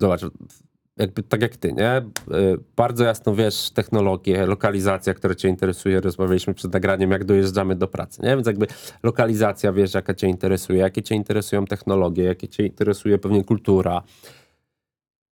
[0.00, 0.20] zobacz,
[1.02, 1.98] jakby tak jak ty, nie?
[1.98, 6.00] Y, Bardzo jasno wiesz technologię, lokalizacja, która cię interesuje.
[6.00, 8.28] Rozmawialiśmy przed nagraniem, jak dojeżdżamy do pracy, nie?
[8.28, 8.66] Więc jakby
[9.02, 14.02] lokalizacja, wiesz, jaka cię interesuje, jakie cię interesują technologie, jakie cię interesuje pewnie kultura,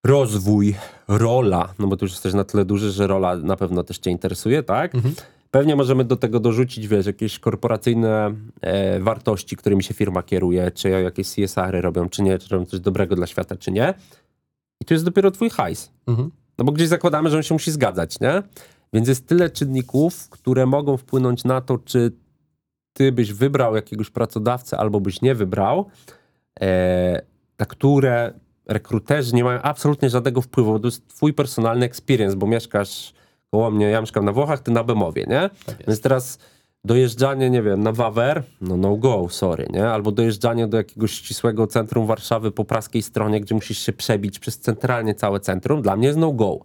[0.06, 0.76] rozwój,
[1.08, 4.12] rola, no bo tu już jesteś na tyle duży, że rola na pewno też cię
[4.12, 4.94] interesuje, tak?
[5.52, 10.90] Pewnie możemy do tego dorzucić, wiesz, jakieś korporacyjne e, wartości, którymi się firma kieruje, czy
[10.90, 13.94] jakieś CSR-y robią, czy nie, czy robią coś dobrego dla świata, czy nie.
[14.82, 15.92] I to jest dopiero twój hajs.
[16.08, 16.32] Mhm.
[16.58, 18.44] No bo gdzieś zakładamy, że on się musi zgadzać, nie?
[18.94, 22.12] Więc jest tyle czynników, które mogą wpłynąć na to, czy
[22.94, 25.86] ty byś wybrał jakiegoś pracodawcę albo byś nie wybrał,
[26.62, 27.22] e,
[27.60, 28.34] na które
[28.66, 30.80] rekruterzy nie mają absolutnie żadnego wpływu.
[30.80, 33.14] To jest twój personalny experience, bo mieszkasz
[33.52, 35.50] koło mnie, ja mieszkam na Włochach, ty na Bemowie, nie?
[35.88, 36.40] Więc teraz
[36.86, 39.88] dojeżdżanie, nie wiem, na Wawer, no no go, sorry, nie?
[39.88, 44.60] Albo dojeżdżanie do jakiegoś ścisłego centrum Warszawy po praskiej stronie, gdzie musisz się przebić przez
[44.60, 46.60] centralnie całe centrum, dla mnie jest no go.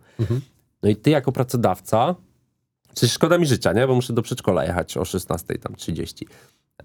[0.83, 2.15] No i ty jako pracodawca,
[2.95, 3.87] przecież szkoda mi życia, nie?
[3.87, 6.27] Bo muszę do przedszkola jechać o 16 tam 30.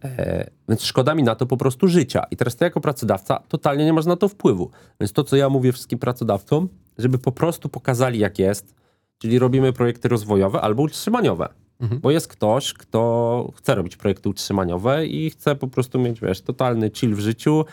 [0.03, 2.23] E, więc szkoda mi na to po prostu życia.
[2.31, 4.71] I teraz ty jako pracodawca totalnie nie masz na to wpływu.
[4.99, 8.75] Więc to, co ja mówię wszystkim pracodawcom, żeby po prostu pokazali jak jest,
[9.17, 11.49] czyli robimy projekty rozwojowe albo utrzymaniowe.
[11.79, 16.91] Bo jest ktoś, kto chce robić projekty utrzymaniowe i chce po prostu mieć, wiesz, totalny
[16.93, 17.65] chill w życiu.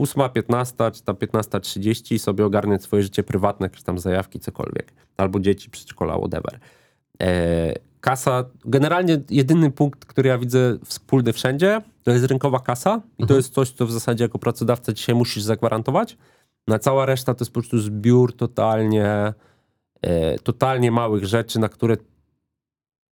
[0.00, 4.92] 8.15 czy tam 15.30 sobie ogarniać swoje życie prywatne, jakieś tam zajawki, cokolwiek.
[5.16, 6.58] Albo dzieci, przedszkola, whatever.
[7.22, 13.26] E, kasa, generalnie jedyny punkt, który ja widzę wspólny wszędzie, to jest rynkowa kasa i
[13.26, 16.16] to jest coś, co w zasadzie jako pracodawca dzisiaj musisz zagwarantować.
[16.68, 19.32] Na cała reszta to jest po prostu zbiór totalnie,
[20.02, 21.96] e, totalnie małych rzeczy, na które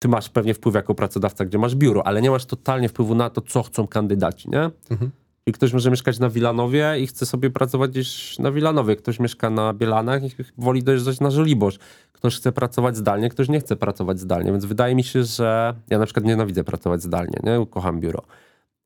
[0.00, 3.30] ty masz pewnie wpływ jako pracodawca, gdzie masz biuro, ale nie masz totalnie wpływu na
[3.30, 4.70] to, co chcą kandydaci, nie?
[4.90, 5.10] Mhm.
[5.46, 8.96] I ktoś może mieszkać na Wilanowie i chce sobie pracować gdzieś na Wilanowie.
[8.96, 11.78] Ktoś mieszka na Bielanach i woli dojeżdżać na Żoliborz.
[12.12, 14.52] Ktoś chce pracować zdalnie, ktoś nie chce pracować zdalnie.
[14.52, 17.66] Więc wydaje mi się, że ja na przykład nienawidzę pracować zdalnie, nie?
[17.66, 18.22] Kocham biuro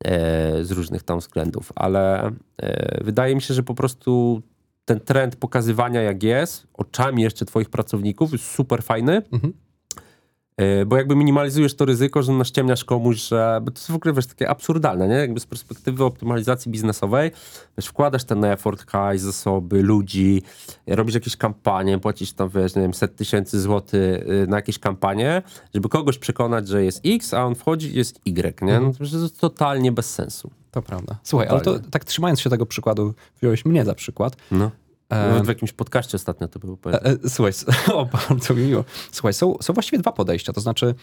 [0.05, 4.41] e, z różnych tam względów, ale e, wydaje mi się, że po prostu
[4.85, 9.53] ten trend pokazywania jak jest, oczami jeszcze twoich pracowników jest super fajny, Mhm.
[10.57, 14.27] E, Bo jakby minimalizujesz to ryzyko, że naściemniasz komuś, że to jest w ogóle wiesz,
[14.27, 15.15] takie absurdalne, nie?
[15.15, 17.31] Jakby z perspektywy optymalizacji biznesowej,
[17.77, 20.41] wiesz, wkładasz ten effort, hajs, zasoby, ludzi,
[20.87, 25.41] robisz jakieś kampanie, płacisz tam, wiesz, nie wiem, set tysięcy złotych y, na jakieś kampanie,
[25.73, 28.79] żeby kogoś przekonać, że jest X, a on wchodzi i jest Y, nie?
[28.79, 30.51] No to jest totalnie bez sensu.
[30.71, 31.15] To prawda.
[31.23, 31.89] Słuchaj, ale to Totalnie.
[31.91, 34.35] tak trzymając się tego przykładu, wziąłeś mnie za przykład.
[34.51, 34.71] No.
[35.09, 37.53] E, w jakimś podcaście ostatnio to było E, e, Słuchaj,
[37.93, 38.83] o, bardzo mi miło.
[39.11, 40.53] Słuchaj, są, są właściwie dwa podejścia.
[40.53, 40.95] To znaczy,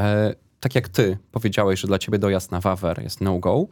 [0.00, 3.66] e, tak jak ty powiedziałeś, że dla ciebie dojazd na Wawer jest no-go,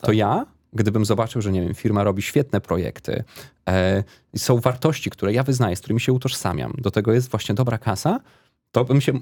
[0.00, 3.24] to ja, gdybym zobaczył, że nie wiem, firma robi świetne projekty,
[3.68, 4.04] e,
[4.36, 8.20] są wartości, które ja wyznaję, z którymi się utożsamiam, do tego jest właśnie dobra kasa,
[8.72, 9.12] to bym się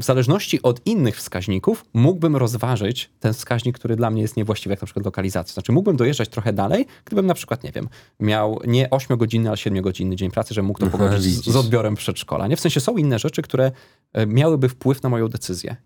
[0.00, 4.82] w zależności od innych wskaźników mógłbym rozważyć ten wskaźnik, który dla mnie jest niewłaściwy, jak
[4.82, 5.54] na przykład lokalizacja.
[5.54, 7.88] Znaczy mógłbym dojeżdżać trochę dalej, gdybym na przykład, nie wiem,
[8.20, 11.94] miał nie 8-godzinny, ale 7-godzinny dzień pracy, że mógł to Aha, pogodzić z, z odbiorem
[11.94, 12.48] przedszkola.
[12.48, 12.56] Nie?
[12.56, 13.72] W sensie są inne rzeczy, które
[14.12, 15.76] e, miałyby wpływ na moją decyzję.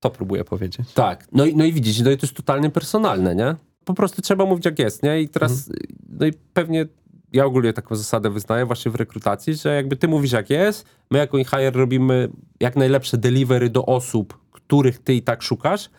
[0.00, 0.92] To próbuję powiedzieć.
[0.94, 3.54] Tak, no i, no i widzisz, no i to jest totalnie personalne, nie?
[3.84, 5.20] Po prostu trzeba mówić jak jest, nie?
[5.20, 5.70] I teraz,
[6.08, 6.86] no i pewnie
[7.32, 11.18] ja ogólnie taką zasadę wyznaję właśnie w rekrutacji, że jakby ty mówisz jak jest, my
[11.18, 12.28] jako InHire robimy
[12.60, 15.90] jak najlepsze delivery do osób, których ty i tak szukasz,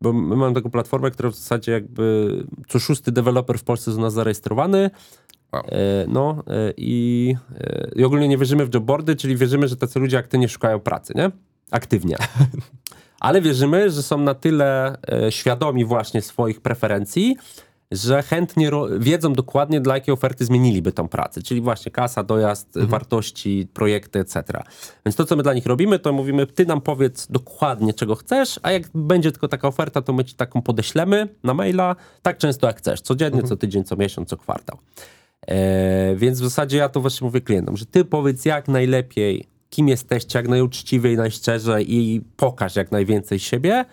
[0.00, 3.98] bo my mamy taką platformę, która w zasadzie jakby co szósty deweloper w Polsce jest
[3.98, 4.90] u nas zarejestrowany,
[5.54, 5.62] Wow.
[5.68, 9.98] E, No e, i, e, i ogólnie nie wierzymy w jobboardy, czyli wierzymy, że tacy
[9.98, 11.30] ludzie aktywnie szukają pracy, nie?
[11.70, 12.16] Aktywnie.
[13.20, 14.96] Ale wierzymy, że są na tyle
[15.30, 17.36] świadomi właśnie swoich preferencji,
[17.90, 21.42] że chętnie wiedzą dokładnie, dla jakiej oferty zmieniliby tą pracę.
[21.42, 24.42] Czyli właśnie kasa, dojazd, wartości, projekty, etc.
[25.06, 28.60] Więc to, co my dla nich robimy, to mówimy, ty nam powiedz dokładnie, czego chcesz,
[28.62, 32.66] a jak będzie tylko taka oferta, to my ci taką podeślemy na maila, tak często
[32.66, 33.00] jak chcesz.
[33.00, 34.78] Codziennie, co tydzień, co miesiąc, co kwartał.
[35.46, 39.88] E, więc w zasadzie ja to właśnie mówię klientom, że ty powiedz jak najlepiej, kim
[39.88, 43.84] jesteście, jak najuczciwiej, najszczerzej i pokaż jak najwięcej siebie.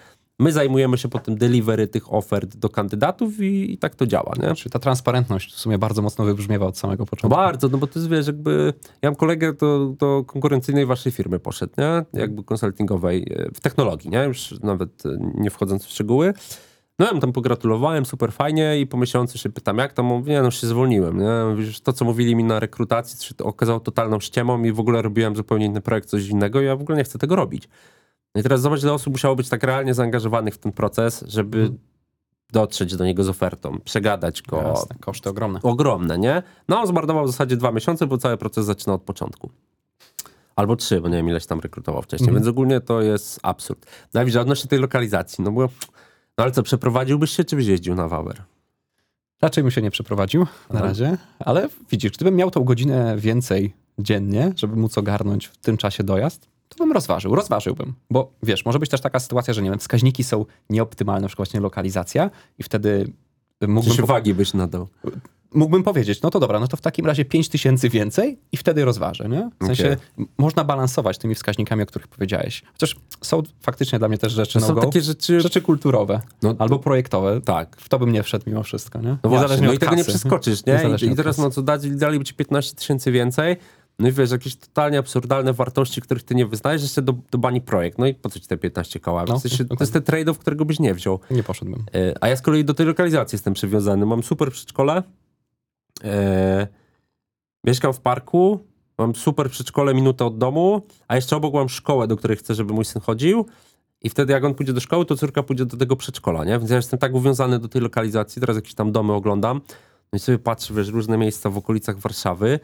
[0.42, 4.56] My zajmujemy się potem delivery tych ofert do kandydatów i, i tak to działa, nie?
[4.56, 7.38] Czyli ta transparentność w sumie bardzo mocno wybrzmiewa od samego początku.
[7.38, 8.74] Bardzo, no bo jest, wiesz, jakby...
[9.02, 12.22] Ja mam kolegę do, do konkurencyjnej waszej firmy poszedł, nie?
[12.22, 14.24] Jakby konsultingowej e, w technologii, nie?
[14.24, 16.34] Już nawet e, nie wchodząc w szczegóły.
[17.00, 20.06] No ja mu tam pogratulowałem, super fajnie i po miesiącu się pytam, jak tam?
[20.06, 21.64] Mówię, no się zwolniłem, nie?
[21.64, 25.02] Wiesz, to, co mówili mi na rekrutacji, się to okazało totalną ściemą i w ogóle
[25.02, 27.70] robiłem zupełnie inny projekt, coś innego i ja w ogóle nie chcę tego robić.
[28.36, 31.72] No i teraz zobacz, ile osób musiało być tak realnie zaangażowanych w ten proces, żeby
[32.52, 35.60] dotrzeć do niego z ofertą, przegadać go, Jasne, koszty ogromne.
[35.64, 36.44] ogromne, nie?
[36.68, 39.50] No on zmarnował w zasadzie dwa miesiące, bo cały proces zaczyna od początku.
[40.56, 43.86] Albo trzy, bo nie wiem ileś tam rekrutował wcześniej, więc ogólnie to jest absurd.
[44.14, 45.62] No i widzisz, odnośnie tej lokalizacji, no bo,
[46.38, 48.44] no ale co, przeprowadziłbyś się, czy byś jeździł na Wawer?
[49.42, 50.82] Raczej bym się nie przeprowadził na Aha.
[50.82, 56.04] razie, ale widzisz, gdybym miał tą godzinę więcej dziennie, żeby móc ogarnąć w tym czasie
[56.04, 57.94] dojazd, to bym rozważył, rozważyłbym.
[58.10, 61.48] Bo wiesz, może być też taka sytuacja, że nie wiem, wskaźniki są nieoptymalne, na przykład
[61.48, 62.30] właśnie lokalizacja
[62.60, 63.12] i wtedy
[63.68, 63.96] mógłbym...
[63.96, 64.88] się po- wagi byś nadał?
[65.54, 68.86] mógłbym powiedzieć, no to dobra, no to w takim razie 5 tysięcy więcej i wtedy
[68.86, 69.50] rozważę, nie?
[69.62, 72.64] W sensie m- można balansować tymi wskaźnikami, o których powiedziałeś.
[72.74, 75.42] Chociaż są faktycznie dla mnie też rzeczy To są no takie rzeczy...
[75.42, 77.42] rzeczy kulturowe No, albo projektowe.
[77.42, 77.78] tak.
[77.80, 79.08] W to bym nie wszedł mimo wszystko, nie?
[79.10, 80.10] No właśnie, Niezależnie no od i tego nie kasy.
[80.12, 80.74] przeskoczysz, nie?
[81.02, 81.42] I, i teraz kasy.
[81.42, 83.58] no co dali, daliby ci 15 tysięcy więcej,
[84.02, 87.62] no i wiesz, jakieś totalnie absurdalne wartości, których ty nie wyznajesz, jeszcze do, do bani
[87.62, 87.98] projekt.
[87.98, 89.26] No i po co ci te 15 koła?
[89.28, 91.20] No, w sensie, to jest ten trade-off, którego byś nie wziął.
[91.32, 91.86] Nie poszedłbym.
[91.96, 94.06] E, A ja z kolei do tej lokalizacji jestem przywiązany.
[94.06, 95.04] Mam super przedszkole.
[96.04, 96.68] E,
[97.64, 98.60] mieszkam w parku.
[98.98, 102.74] Mam super przedszkole, minutę od domu, a jeszcze obok mam szkołę, do której chcę, żeby
[102.74, 103.46] mój syn chodził.
[104.02, 106.60] I wtedy jak on pójdzie do szkoły, to córka pójdzie do tego przedszkola, nie?
[106.60, 109.62] Więc ja jestem tak uwiązany do tej lokalizacji, teraz jakieś tam domy oglądam.
[110.14, 112.60] No i sobie patrzę, wiesz, różne miejsca w okolicach Warszawy.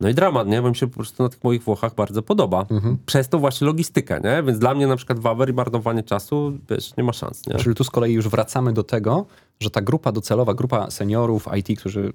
[0.00, 0.62] No i dramat, nie?
[0.62, 2.66] Bo mi się po prostu na tych moich Włochach bardzo podoba.
[3.06, 4.42] Przez to właśnie logistykę, nie?
[4.42, 7.54] Więc dla mnie na przykład wawer i marnowanie czasu, wiesz, nie ma szans, nie?
[7.56, 9.26] Czyli tu z kolei już wracamy do tego,
[9.60, 12.12] że ta grupa docelowa, grupa seniorów IT, którzy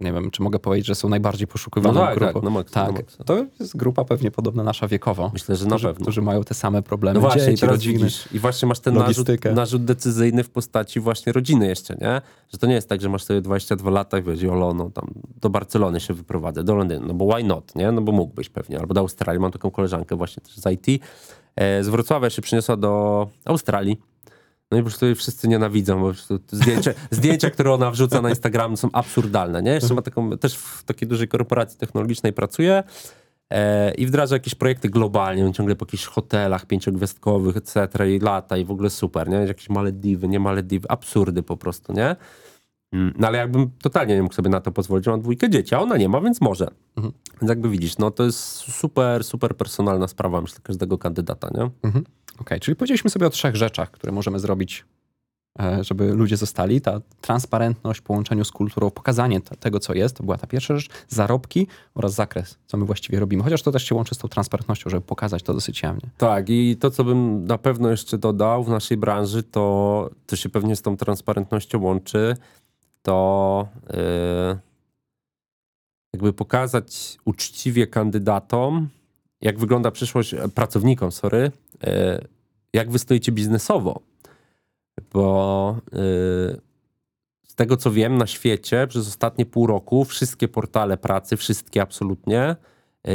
[0.00, 2.64] nie wiem, czy mogę powiedzieć, że są najbardziej poszukiwaną No tak, grupą.
[2.64, 5.30] tak, tak, to jest grupa pewnie podobna nasza wiekowo.
[5.32, 6.02] Myślę, że na którzy, pewno.
[6.04, 7.14] którzy mają te same problemy.
[7.14, 7.98] No właśnie, i Dzieci, rodziny.
[7.98, 12.22] widzisz, i właśnie masz ten narzut, narzut decyzyjny w postaci właśnie rodziny jeszcze, nie?
[12.52, 15.06] Że to nie jest tak, że masz sobie 22 lata i wiesz, jolo, no tam
[15.40, 17.92] do Barcelony się wyprowadzę, do Londynu, no bo why not, nie?
[17.92, 21.02] No bo mógłbyś pewnie, albo do Australii, mam taką koleżankę właśnie też z IT,
[21.56, 24.00] e, z Wrocławia się przyniosła do Australii,
[24.70, 26.12] no i po prostu jej wszyscy nienawidzą, bo
[26.52, 29.70] zdjęcia, zdjęcia, które ona wrzuca na Instagram są absurdalne, nie?
[29.70, 32.82] Jeszcze ma taką, też w takiej dużej korporacji technologicznej pracuje
[33.50, 38.14] e, i wdraża jakieś projekty globalnie, on ciągle po jakichś hotelach pięciogwiazdkowych, etc.
[38.14, 39.36] i lata i w ogóle super, nie?
[39.36, 42.16] Jakieś Malediwy, nie Malediwy, absurdy po prostu, nie?
[42.92, 45.78] Mm, No ale jakbym totalnie nie mógł sobie na to pozwolić, mam dwójkę dzieci, a
[45.80, 46.68] ona nie ma, więc może.
[47.40, 51.70] Więc jakby widzisz, no to jest super, super personalna sprawa, myślę, każdego kandydata, nie?
[51.82, 52.04] Mhm.
[52.40, 54.84] Okej, czyli powiedzieliśmy sobie o trzech rzeczach, które możemy zrobić,
[55.60, 56.80] e, żeby ludzie zostali.
[56.80, 60.76] Ta transparentność w połączeniu z kulturą, pokazanie te- tego, co jest, to była ta pierwsza
[60.76, 60.88] rzecz.
[61.08, 63.42] Zarobki oraz zakres, co my właściwie robimy.
[63.42, 66.10] Chociaż to też się łączy z tą transparentnością, żeby pokazać to dosyć jawnie.
[66.18, 70.48] Tak, i to, co bym na pewno jeszcze dodał w naszej branży, to, to się
[70.48, 72.36] pewnie z tą transparentnością łączy,
[73.02, 74.58] to yy,
[76.12, 78.88] jakby pokazać uczciwie kandydatom,
[79.40, 81.90] jak wygląda przyszłość, e, pracownikom, sorry, yy,
[82.72, 84.00] jak wy stoicie biznesowo.
[85.12, 86.60] Bo yy,
[87.48, 92.56] z tego, co wiem, na świecie przez ostatnie pół roku wszystkie portale pracy, wszystkie absolutnie,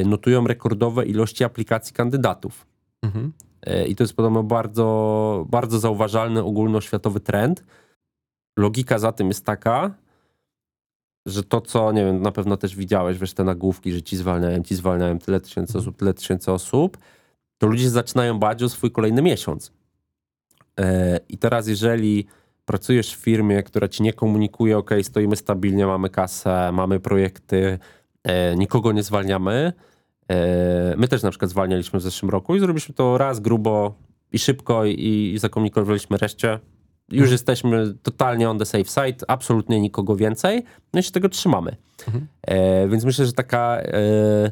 [0.05, 2.65] notują rekordowe ilości aplikacji kandydatów.
[3.01, 3.33] Mhm.
[3.87, 7.63] I to jest podobno bardzo, bardzo zauważalny ogólnoświatowy trend.
[8.57, 9.91] Logika za tym jest taka,
[11.25, 14.63] że to, co, nie wiem, na pewno też widziałeś, wiesz, te nagłówki, że ci zwalniają,
[14.63, 16.97] ci zwalniają tyle tysięcy osób, tyle tysięcy osób,
[17.57, 19.71] to ludzie zaczynają bać o swój kolejny miesiąc.
[20.79, 22.27] E, I teraz, jeżeli
[22.65, 27.79] pracujesz w firmie, która ci nie komunikuje, ok, stoimy stabilnie, mamy kasę, mamy projekty,
[28.23, 29.73] e, nikogo nie zwalniamy,
[30.31, 33.95] E, My też na przykład zwalnialiśmy w zeszłym roku i zrobiliśmy to raz grubo
[34.31, 36.59] i szybko i, i zakomunikowaliśmy reszcie.
[37.11, 40.63] Już jesteśmy totalnie on the safe side, absolutnie nikogo więcej,
[40.93, 41.75] no i się tego trzymamy.
[42.41, 44.51] E, więc myślę, że taka, e,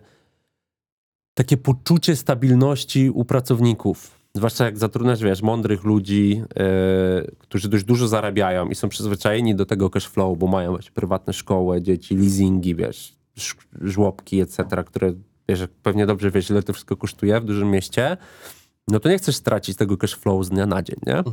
[1.34, 8.08] takie poczucie stabilności u pracowników, zwłaszcza jak zatrudniasz, wiesz, mądrych ludzi, e, którzy dość dużo
[8.08, 12.76] zarabiają i są przyzwyczajeni do tego cash flow, bo mają wiesz, prywatne szkoły, dzieci, leasingi,
[12.76, 13.16] wiesz,
[13.82, 15.13] żłobki, etc., które
[15.50, 18.18] wiesz, pewnie dobrze wiesz, ile to wszystko kosztuje w dużym mieście,
[18.88, 21.24] no to nie chcesz stracić tego cash flow z dnia na dzień, nie?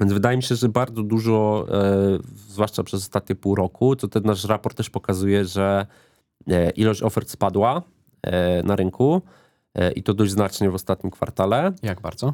[0.00, 4.22] Więc wydaje mi się, że bardzo dużo, e, zwłaszcza przez ostatnie pół roku, to ten
[4.22, 5.86] nasz raport też pokazuje, że
[6.48, 7.82] e, ilość ofert spadła
[8.22, 9.22] e, na rynku
[9.96, 11.72] i to dość znacznie w ostatnim kwartale.
[11.82, 12.32] Jak bardzo?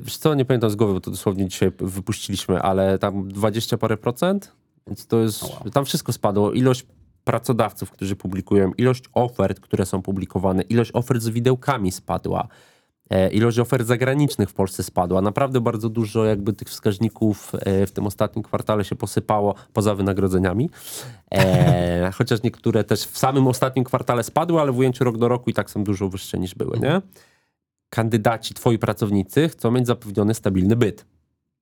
[0.00, 3.96] Wiesz co, nie pamiętam z głowy, bo to dosłownie dzisiaj wypuściliśmy, ale tam 20 parę
[3.96, 4.52] procent,
[4.86, 5.70] więc to jest, wow.
[5.72, 6.52] tam wszystko spadło.
[6.52, 6.86] Ilość
[7.24, 12.48] pracodawców, którzy publikują, ilość ofert, które są publikowane, ilość ofert z widełkami spadła.
[13.12, 15.22] E, Ilość ofert zagranicznych w Polsce spadła.
[15.22, 20.70] Naprawdę bardzo dużo jakby tych wskaźników e, w tym ostatnim kwartale się posypało poza wynagrodzeniami.
[21.34, 25.50] E, chociaż niektóre też w samym ostatnim kwartale spadły, ale w ujęciu rok do roku
[25.50, 27.00] i tak są dużo wyższe niż były, nie?
[27.90, 31.04] Kandydaci, twoi pracownicy chcą mieć zapewniony stabilny byt.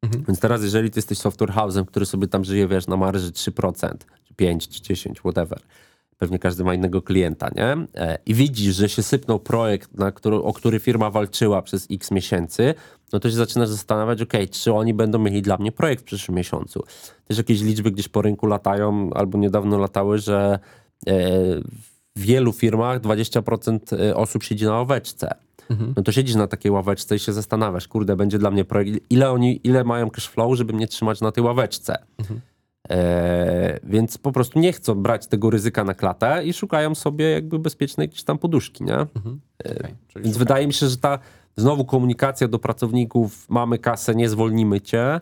[0.02, 0.24] Mhm.
[0.28, 3.94] Więc teraz, jeżeli ty jesteś software house'em, który sobie tam żyje, wiesz, na marży 3%,
[4.24, 5.60] czy 5, czy 10, whatever,
[6.20, 7.86] pewnie każdy ma innego klienta, nie?
[7.94, 12.10] E, I widzisz, że się sypnął projekt, na który, o który firma walczyła przez x
[12.10, 12.74] miesięcy,
[13.12, 16.36] no to się zaczynasz zastanawiać, ok, czy oni będą mieli dla mnie projekt w przyszłym
[16.36, 16.82] miesiącu.
[17.24, 20.58] Też jakieś liczby gdzieś po rynku latają, albo niedawno latały, że
[21.06, 21.12] e,
[22.16, 23.78] w wielu firmach 20%
[24.14, 25.34] osób siedzi na ławeczce.
[25.96, 29.30] No to siedzisz na takiej ławeczce i się zastanawiasz, kurde, będzie dla mnie projekt, ile
[29.30, 31.98] oni, ile mają cash flow, żeby mnie trzymać na tej ławeczce.
[32.90, 37.58] E, więc po prostu nie chcą brać tego ryzyka na klatę i szukają sobie jakby
[37.58, 38.96] bezpiecznej jakieś tam poduszki, nie?
[38.96, 39.96] Okay.
[40.08, 41.18] Czyli Więc wydaje mi się, że ta
[41.56, 45.20] znowu komunikacja do pracowników, mamy kasę, nie zwolnimy cię,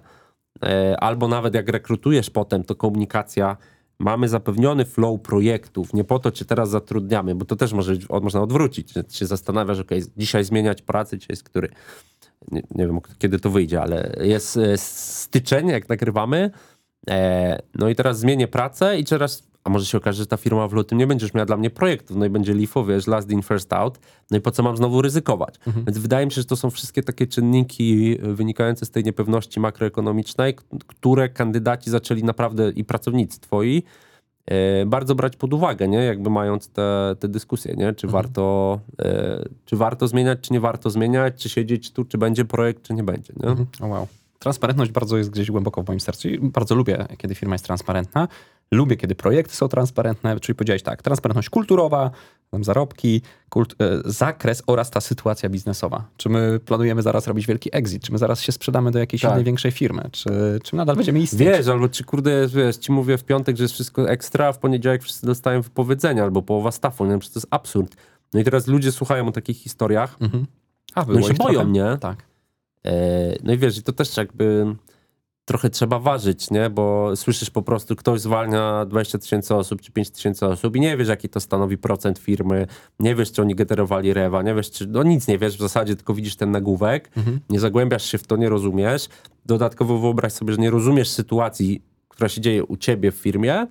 [0.62, 3.56] e, albo nawet jak rekrutujesz potem, to komunikacja,
[3.98, 8.42] mamy zapewniony flow projektów, nie po to cię teraz zatrudniamy, bo to też może, można
[8.42, 11.68] odwrócić, że się zastanawiasz, ok, dzisiaj zmieniać pracę, dzisiaj jest który,
[12.52, 16.77] nie, nie wiem kiedy to wyjdzie, ale jest e, styczeń, jak nagrywamy, e,
[17.74, 20.72] no i teraz zmienię pracę i teraz, a może się okaże, że ta firma w
[20.72, 23.72] lutym nie będziesz miała dla mnie projektów, no i będzie LIFO, wiesz, last in, first
[23.72, 23.98] out,
[24.30, 25.54] no i po co mam znowu ryzykować?
[25.86, 30.54] Więc wydaje mi się, że to są wszystkie takie czynniki wynikające z tej niepewności makroekonomicznej,
[30.86, 33.82] które kandydaci zaczęli naprawdę i pracownicy twoi
[34.46, 35.98] e, bardzo brać pod uwagę, nie?
[35.98, 37.94] Jakby mając te, te dyskusje, nie?
[37.94, 42.44] Czy warto, e, czy warto zmieniać, czy nie warto zmieniać, czy siedzieć tu, czy będzie
[42.44, 43.48] projekt, czy nie będzie, nie?
[43.80, 44.06] O wow.
[44.38, 48.28] Transparentność bardzo jest gdzieś głęboko w moim sercu i bardzo lubię, kiedy firma jest transparentna.
[48.72, 52.10] Lubię, kiedy projekty są transparentne, czyli powiedziałeś tak, transparentność kulturowa,
[52.50, 56.04] tam zarobki, kult, e, zakres oraz ta sytuacja biznesowa.
[56.16, 58.02] Czy my planujemy zaraz robić wielki exit?
[58.02, 59.30] Czy my zaraz się sprzedamy do jakiejś Tak.
[59.32, 60.02] innej większej firmy?
[60.12, 60.30] Czy,
[60.64, 61.40] czy nadal będziemy istnieć?
[61.48, 64.58] Wiesz, albo czy kurde, wiesz, ci mówię w piątek, że jest wszystko ekstra, a w
[64.58, 67.18] poniedziałek wszyscy dostają wypowiedzenia, albo połowa stafu, nie?
[67.18, 67.96] Przecież to jest absurd.
[68.34, 70.46] No i teraz ludzie słuchają o takich historiach, Mhm.
[70.94, 71.70] A, no się boją, trochę.
[71.70, 71.96] nie?
[72.00, 72.27] Tak.
[72.88, 74.76] E, No i wiesz, i to też jakby
[75.44, 76.70] trochę trzeba ważyć, nie?
[76.70, 80.96] Bo słyszysz po prostu, ktoś zwalnia 20 tysięcy osób czy 5 tysięcy osób i nie
[80.96, 82.66] wiesz, jaki to stanowi procent firmy,
[83.00, 85.96] nie wiesz, czy oni generowali rewa, nie wiesz, czy, no nic nie wiesz w zasadzie,
[85.96, 87.10] tylko widzisz ten nagłówek,
[87.50, 89.08] nie zagłębiasz się w to, nie rozumiesz.
[89.46, 93.66] Dodatkowo wyobraź sobie, że nie rozumiesz sytuacji, która się dzieje u ciebie w firmie,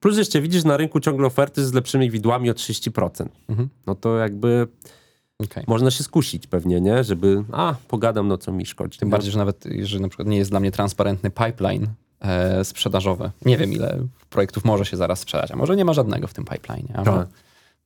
[0.00, 3.26] plus jeszcze widzisz na rynku ciągle oferty z lepszymi widłami o 30%.
[3.86, 4.66] No to jakby
[5.44, 5.64] Okej.
[5.66, 7.04] można się skusić pewnie, nie?
[7.04, 8.98] Żeby, a, pogadam, no co mi szkodzi.
[8.98, 9.10] Tym nie?
[9.12, 11.86] bardziej, że nawet jeżeli na przykład nie jest dla mnie transparentny pipeline
[12.20, 13.98] e, sprzedażowy, nie wiem ile
[14.30, 16.86] projektów może się zaraz sprzedać, a może nie ma żadnego w tym pipeline.
[17.04, 17.28] Tak.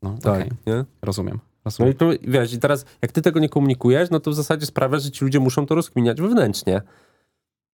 [0.03, 0.51] No, Tak, okej.
[0.67, 0.85] nie?
[1.03, 1.39] Rozumiem.
[1.79, 4.67] No i tu, wiesz, i teraz jak ty tego nie komunikujesz, no to w zasadzie
[4.67, 6.83] sprawia, że ci ludzie muszą to rozkminiać wewnętrznie.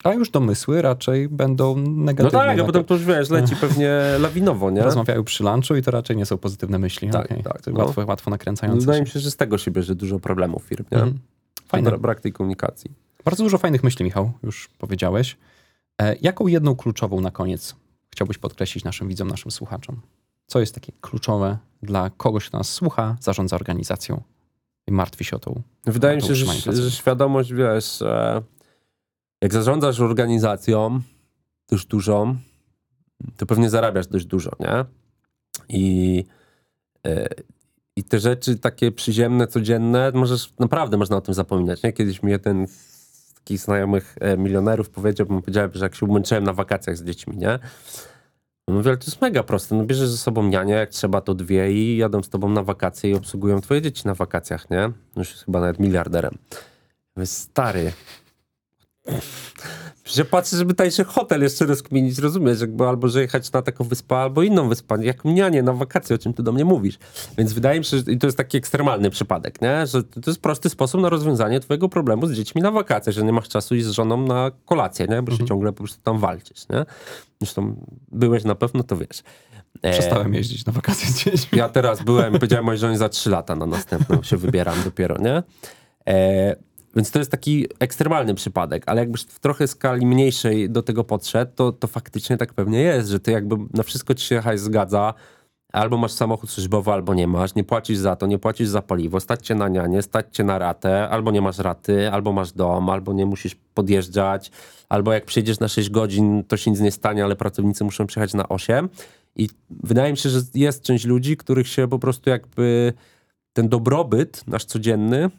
[0.04, 2.38] A już domysły raczej będą No negatywne.
[2.40, 4.82] tak, a potem to już, wiesz, leci pewnie lawinowo, nie?
[4.82, 7.10] Rozmawiają przy lunchu i to raczej nie są pozytywne myśli.
[7.10, 7.42] Tak, Okej.
[7.42, 7.84] tak, no.
[7.84, 10.98] Łatwo, łatwo nakręcające Wydaje mi się, że z tego się bierze dużo problemów firm, nie?
[10.98, 11.18] Mhm.
[11.66, 11.90] Fajne.
[11.90, 12.90] Bra- Brak tej komunikacji.
[13.24, 15.36] Bardzo dużo fajnych myśli, Michał, już powiedziałeś.
[16.02, 17.76] E, jaką jedną kluczową na koniec
[18.10, 20.00] chciałbyś podkreślić naszym widzom, naszym słuchaczom?
[20.46, 24.22] Co jest takie kluczowe dla kogoś, kto nas słucha, zarządza organizacją
[24.86, 28.42] i martwi się o tą Wydaje mi się, że, że świadomość, wiesz, że
[29.42, 31.00] jak zarządzasz organizacją
[31.68, 32.36] dość dużą,
[33.36, 34.84] to pewnie zarabiasz dość dużo, nie?
[35.68, 36.24] I,
[37.06, 37.28] e,
[37.96, 41.92] I te rzeczy takie przyziemne, codzienne, możesz, naprawdę można o tym zapominać, nie?
[41.92, 46.06] Kiedyś mi jeden z takich znajomych e, milionerów powiedział, bo mu powiedziałem, że jak się
[46.06, 47.58] umęczyłem na wakacjach z dziećmi, nie?
[48.68, 49.74] Mówię, ale to jest mega proste.
[49.74, 53.10] No bierzesz ze sobą nianię, jak trzeba to dwie i jadą z tobą na wakacje
[53.10, 54.92] i obsługują twoje dzieci na wakacjach, nie?
[55.16, 56.38] Już chyba nawet miliarderem.
[57.16, 57.92] Mówię, stary.
[60.16, 62.60] Ja patrzę, żeby tańszy hotel jeszcze rozkminić, rozumiesz?
[62.60, 64.98] Jakby albo że jechać na taką wyspę, albo inną wyspę.
[65.00, 66.98] Jak nianie na wakacje, o czym ty do mnie mówisz.
[67.38, 69.86] Więc wydaje mi się, że to jest taki ekstremalny przypadek, nie?
[69.86, 73.32] Że to jest prosty sposób na rozwiązanie twojego problemu z dziećmi na wakacje, że nie
[73.32, 75.22] masz czasu iść z żoną na kolację, nie?
[75.22, 76.84] Bo się ciągle po prostu tam walczysz, nie?
[77.40, 79.22] Zresztą byłeś na pewno, to wiesz.
[79.82, 81.58] E, Przestałem jeździć na wakacje z dziećmi.
[81.58, 85.42] ja teraz byłem, powiedziałem mojej żonie za 3 lata na następną się wybieram dopiero, nie?
[86.08, 86.56] E,
[86.96, 91.52] więc to jest taki ekstremalny przypadek, ale jakbyś w trochę skali mniejszej do tego podszedł,
[91.54, 95.14] to, to faktycznie tak pewnie jest, że ty jakby na wszystko ci się zgadza,
[95.72, 99.20] albo masz samochód służbowy, albo nie masz, nie płacisz za to, nie płacisz za paliwo,
[99.20, 102.90] stać cię na nianie, stać cię na ratę, albo nie masz raty, albo masz dom,
[102.90, 104.50] albo nie musisz podjeżdżać,
[104.88, 108.34] albo jak przyjedziesz na 6 godzin, to się nic nie stanie, ale pracownicy muszą przyjechać
[108.34, 108.88] na 8.
[109.36, 112.92] I wydaje mi się, że jest część ludzi, których się po prostu jakby
[113.52, 115.30] ten dobrobyt nasz codzienny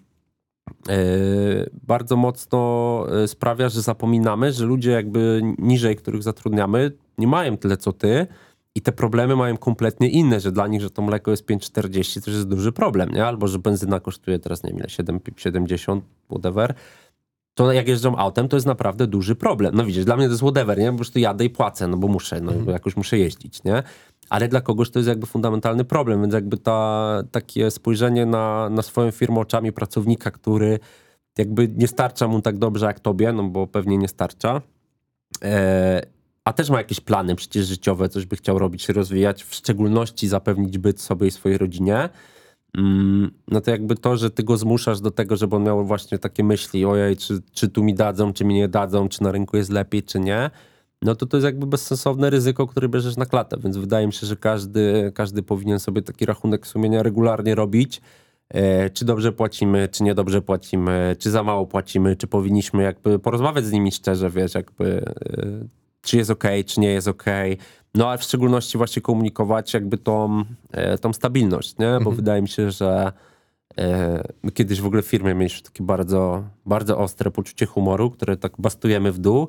[1.84, 7.78] bardzo mocno e, sprawia, że zapominamy, że ludzie jakby niżej, których zatrudniamy, nie mają tyle
[7.78, 8.28] co ty
[8.76, 12.32] i te problemy mają kompletnie inne, że dla nich, że to mleko jest 5,40, to
[12.32, 13.26] jest duży problem, nie?
[13.26, 16.74] Albo, że benzyna kosztuje teraz, nie wiem ile, 7,70, whatever.
[17.62, 19.76] To jak jeżdżą autem, to jest naprawdę duży problem.
[19.76, 20.92] No widzisz, dla mnie to jest whatever, nie?
[20.92, 23.84] Po prostu jadę i płacę, no bo muszę, no bo jakoś muszę jeździć, nie?
[24.30, 28.82] Ale dla kogoś to jest jakby fundamentalny problem, więc jakby ta, takie spojrzenie na, na
[28.82, 30.80] swoją firmę oczami pracownika, który
[31.38, 34.62] jakby nie starcza mu tak dobrze jak tobie, no bo pewnie nie starcza,
[35.44, 36.02] e,
[36.44, 40.78] a też ma jakieś plany przecież życiowe, coś by chciał robić, rozwijać, w szczególności zapewnić
[40.78, 42.10] byt sobie i swojej rodzinie,
[43.48, 46.44] no to jakby to, że ty go zmuszasz do tego, żeby on miał właśnie takie
[46.44, 49.70] myśli, ojej, czy, czy tu mi dadzą, czy mi nie dadzą, czy na rynku jest
[49.70, 50.50] lepiej, czy nie,
[51.02, 54.28] no to to jest jakby bezsensowne ryzyko, które bierzesz na klatę, więc wydaje mi się,
[54.28, 58.02] że każdy, każdy powinien sobie taki rachunek sumienia regularnie robić,
[58.50, 63.66] e, czy dobrze płacimy, czy niedobrze płacimy, czy za mało płacimy, czy powinniśmy jakby porozmawiać
[63.66, 67.26] z nimi szczerze, wiesz, jakby e, czy jest ok, czy nie jest ok.
[67.96, 72.00] No ale w szczególności właśnie komunikować jakby tą, e, tą stabilność, nie?
[72.04, 73.12] Bo wydaje mi się, że
[73.78, 78.38] e, my kiedyś w ogóle w firmie mieliśmy takie bardzo, bardzo ostre poczucie humoru, które
[78.38, 79.48] tak bastujemy w dół.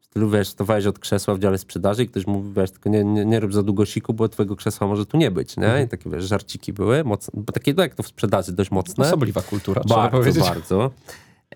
[0.00, 2.88] W stylu, wiesz, to weź od krzesła w dziale sprzedaży i ktoś mówi, wiesz, tylko
[2.88, 5.82] nie, nie, nie rób za długo siku, bo twojego krzesła może tu nie być, nie?
[5.86, 9.06] I takie, wiesz, żarciki były, mocne, bo takie, no jak to w sprzedaży, dość mocne.
[9.06, 10.44] Osobliwa kultura, trzeba Bardzo, powiedzieć.
[10.44, 10.90] bardzo.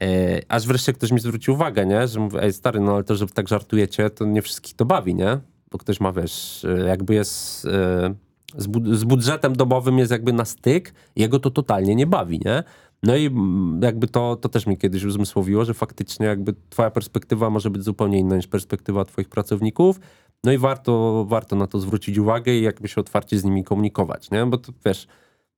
[0.03, 2.09] E, aż wreszcie ktoś mi zwrócił uwagę, nie?
[2.09, 5.15] że mówi, ej stary, no ale to, że tak żartujecie, to nie wszystkich to bawi,
[5.15, 5.39] nie?
[5.71, 8.15] Bo ktoś ma, wiesz, e, jakby jest e,
[8.57, 12.63] z, bu- z budżetem domowym jest jakby na styk, jego to totalnie nie bawi, nie?
[13.03, 17.51] No i mm, jakby to, to też mi kiedyś uzmysłowiło, że faktycznie jakby twoja perspektywa
[17.51, 20.01] może być zupełnie inna niż perspektywa twoich pracowników.
[20.45, 24.31] No i warto, warto na to zwrócić uwagę i jakby się otwarcie z nimi komunikować,
[24.31, 24.47] nie?
[24.47, 25.07] Bo to wiesz,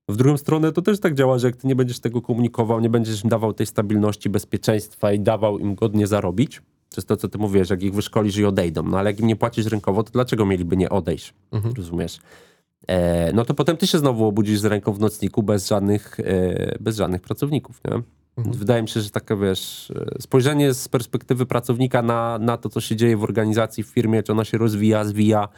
[0.09, 2.90] w drugą stronę to też tak działa, że jak ty nie będziesz tego komunikował, nie
[2.90, 7.28] będziesz im dawał tej stabilności, bezpieczeństwa i dawał im godnie zarobić, to jest to, co
[7.28, 8.82] ty mówisz, jak ich wyszkolisz i odejdą.
[8.82, 11.34] No ale jak im nie płacisz rynkowo, to dlaczego mieliby nie odejść?
[11.76, 12.18] Rozumiesz?
[12.88, 16.78] E, no to potem ty się znowu obudzisz z ręką w nocniku bez żadnych, e,
[16.80, 18.02] bez żadnych pracowników, nie?
[18.38, 22.68] Więc Wydaje mi się, że takie, wiesz, e, spojrzenie z perspektywy pracownika na, na to,
[22.68, 25.48] co się dzieje w organizacji, w firmie, czy ona się rozwija, zwija,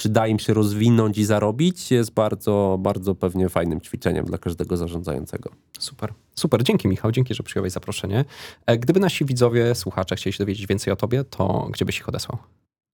[0.00, 4.76] czy da im się rozwinąć i zarobić, jest bardzo, bardzo pewnie fajnym ćwiczeniem dla każdego
[4.76, 5.50] zarządzającego.
[5.78, 6.12] Super.
[6.34, 8.24] Super, dzięki Michał, dzięki, że przyjąłeś zaproszenie.
[8.66, 12.08] E, Gdyby nasi widzowie, słuchacze chcieli się dowiedzieć więcej o tobie, to gdzie byś ich
[12.08, 12.38] odesłał?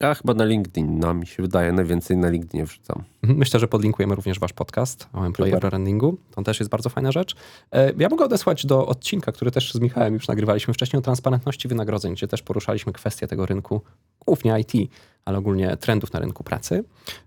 [0.00, 3.02] Ja chyba na LinkedIn, no mi się wydaje, najwięcej na LinkedInie wrzucam.
[3.22, 6.16] Mhm, Myślę, że podlinkujemy również wasz podcast o employer brandingu.
[6.30, 7.34] To też jest bardzo fajna rzecz.
[7.72, 11.68] E, Ja mogę odesłać do odcinka, który też z Michałem już nagrywaliśmy wcześniej o transparentności
[11.68, 13.80] wynagrodzeń, gdzie też poruszaliśmy kwestię tego rynku,
[14.26, 14.90] głównie IT,
[15.26, 16.84] ale ogólnie trendów na rynku pracy.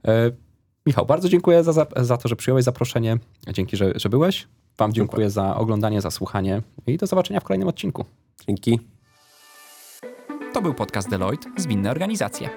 [0.07, 0.31] E,
[0.85, 3.17] Michał, bardzo dziękuję za, za, za to, że przyjąłeś zaproszenie.
[3.53, 4.47] Dzięki, że, że byłeś.
[4.77, 8.05] Wam dziękuję za oglądanie, za słuchanie i do zobaczenia w kolejnym odcinku.
[8.47, 8.79] Dzięki.
[10.53, 12.49] To był podcast Deloitte Zwinne Organizacje.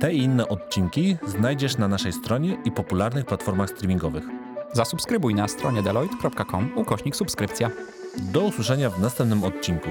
[0.00, 4.24] Te i inne odcinki znajdziesz na naszej stronie i popularnych platformach streamingowych.
[4.72, 7.70] Zasubskrybuj na stronie deloitte.com ukośnik subskrypcja.
[8.18, 9.88] Do usłyszenia w następnym odcinku.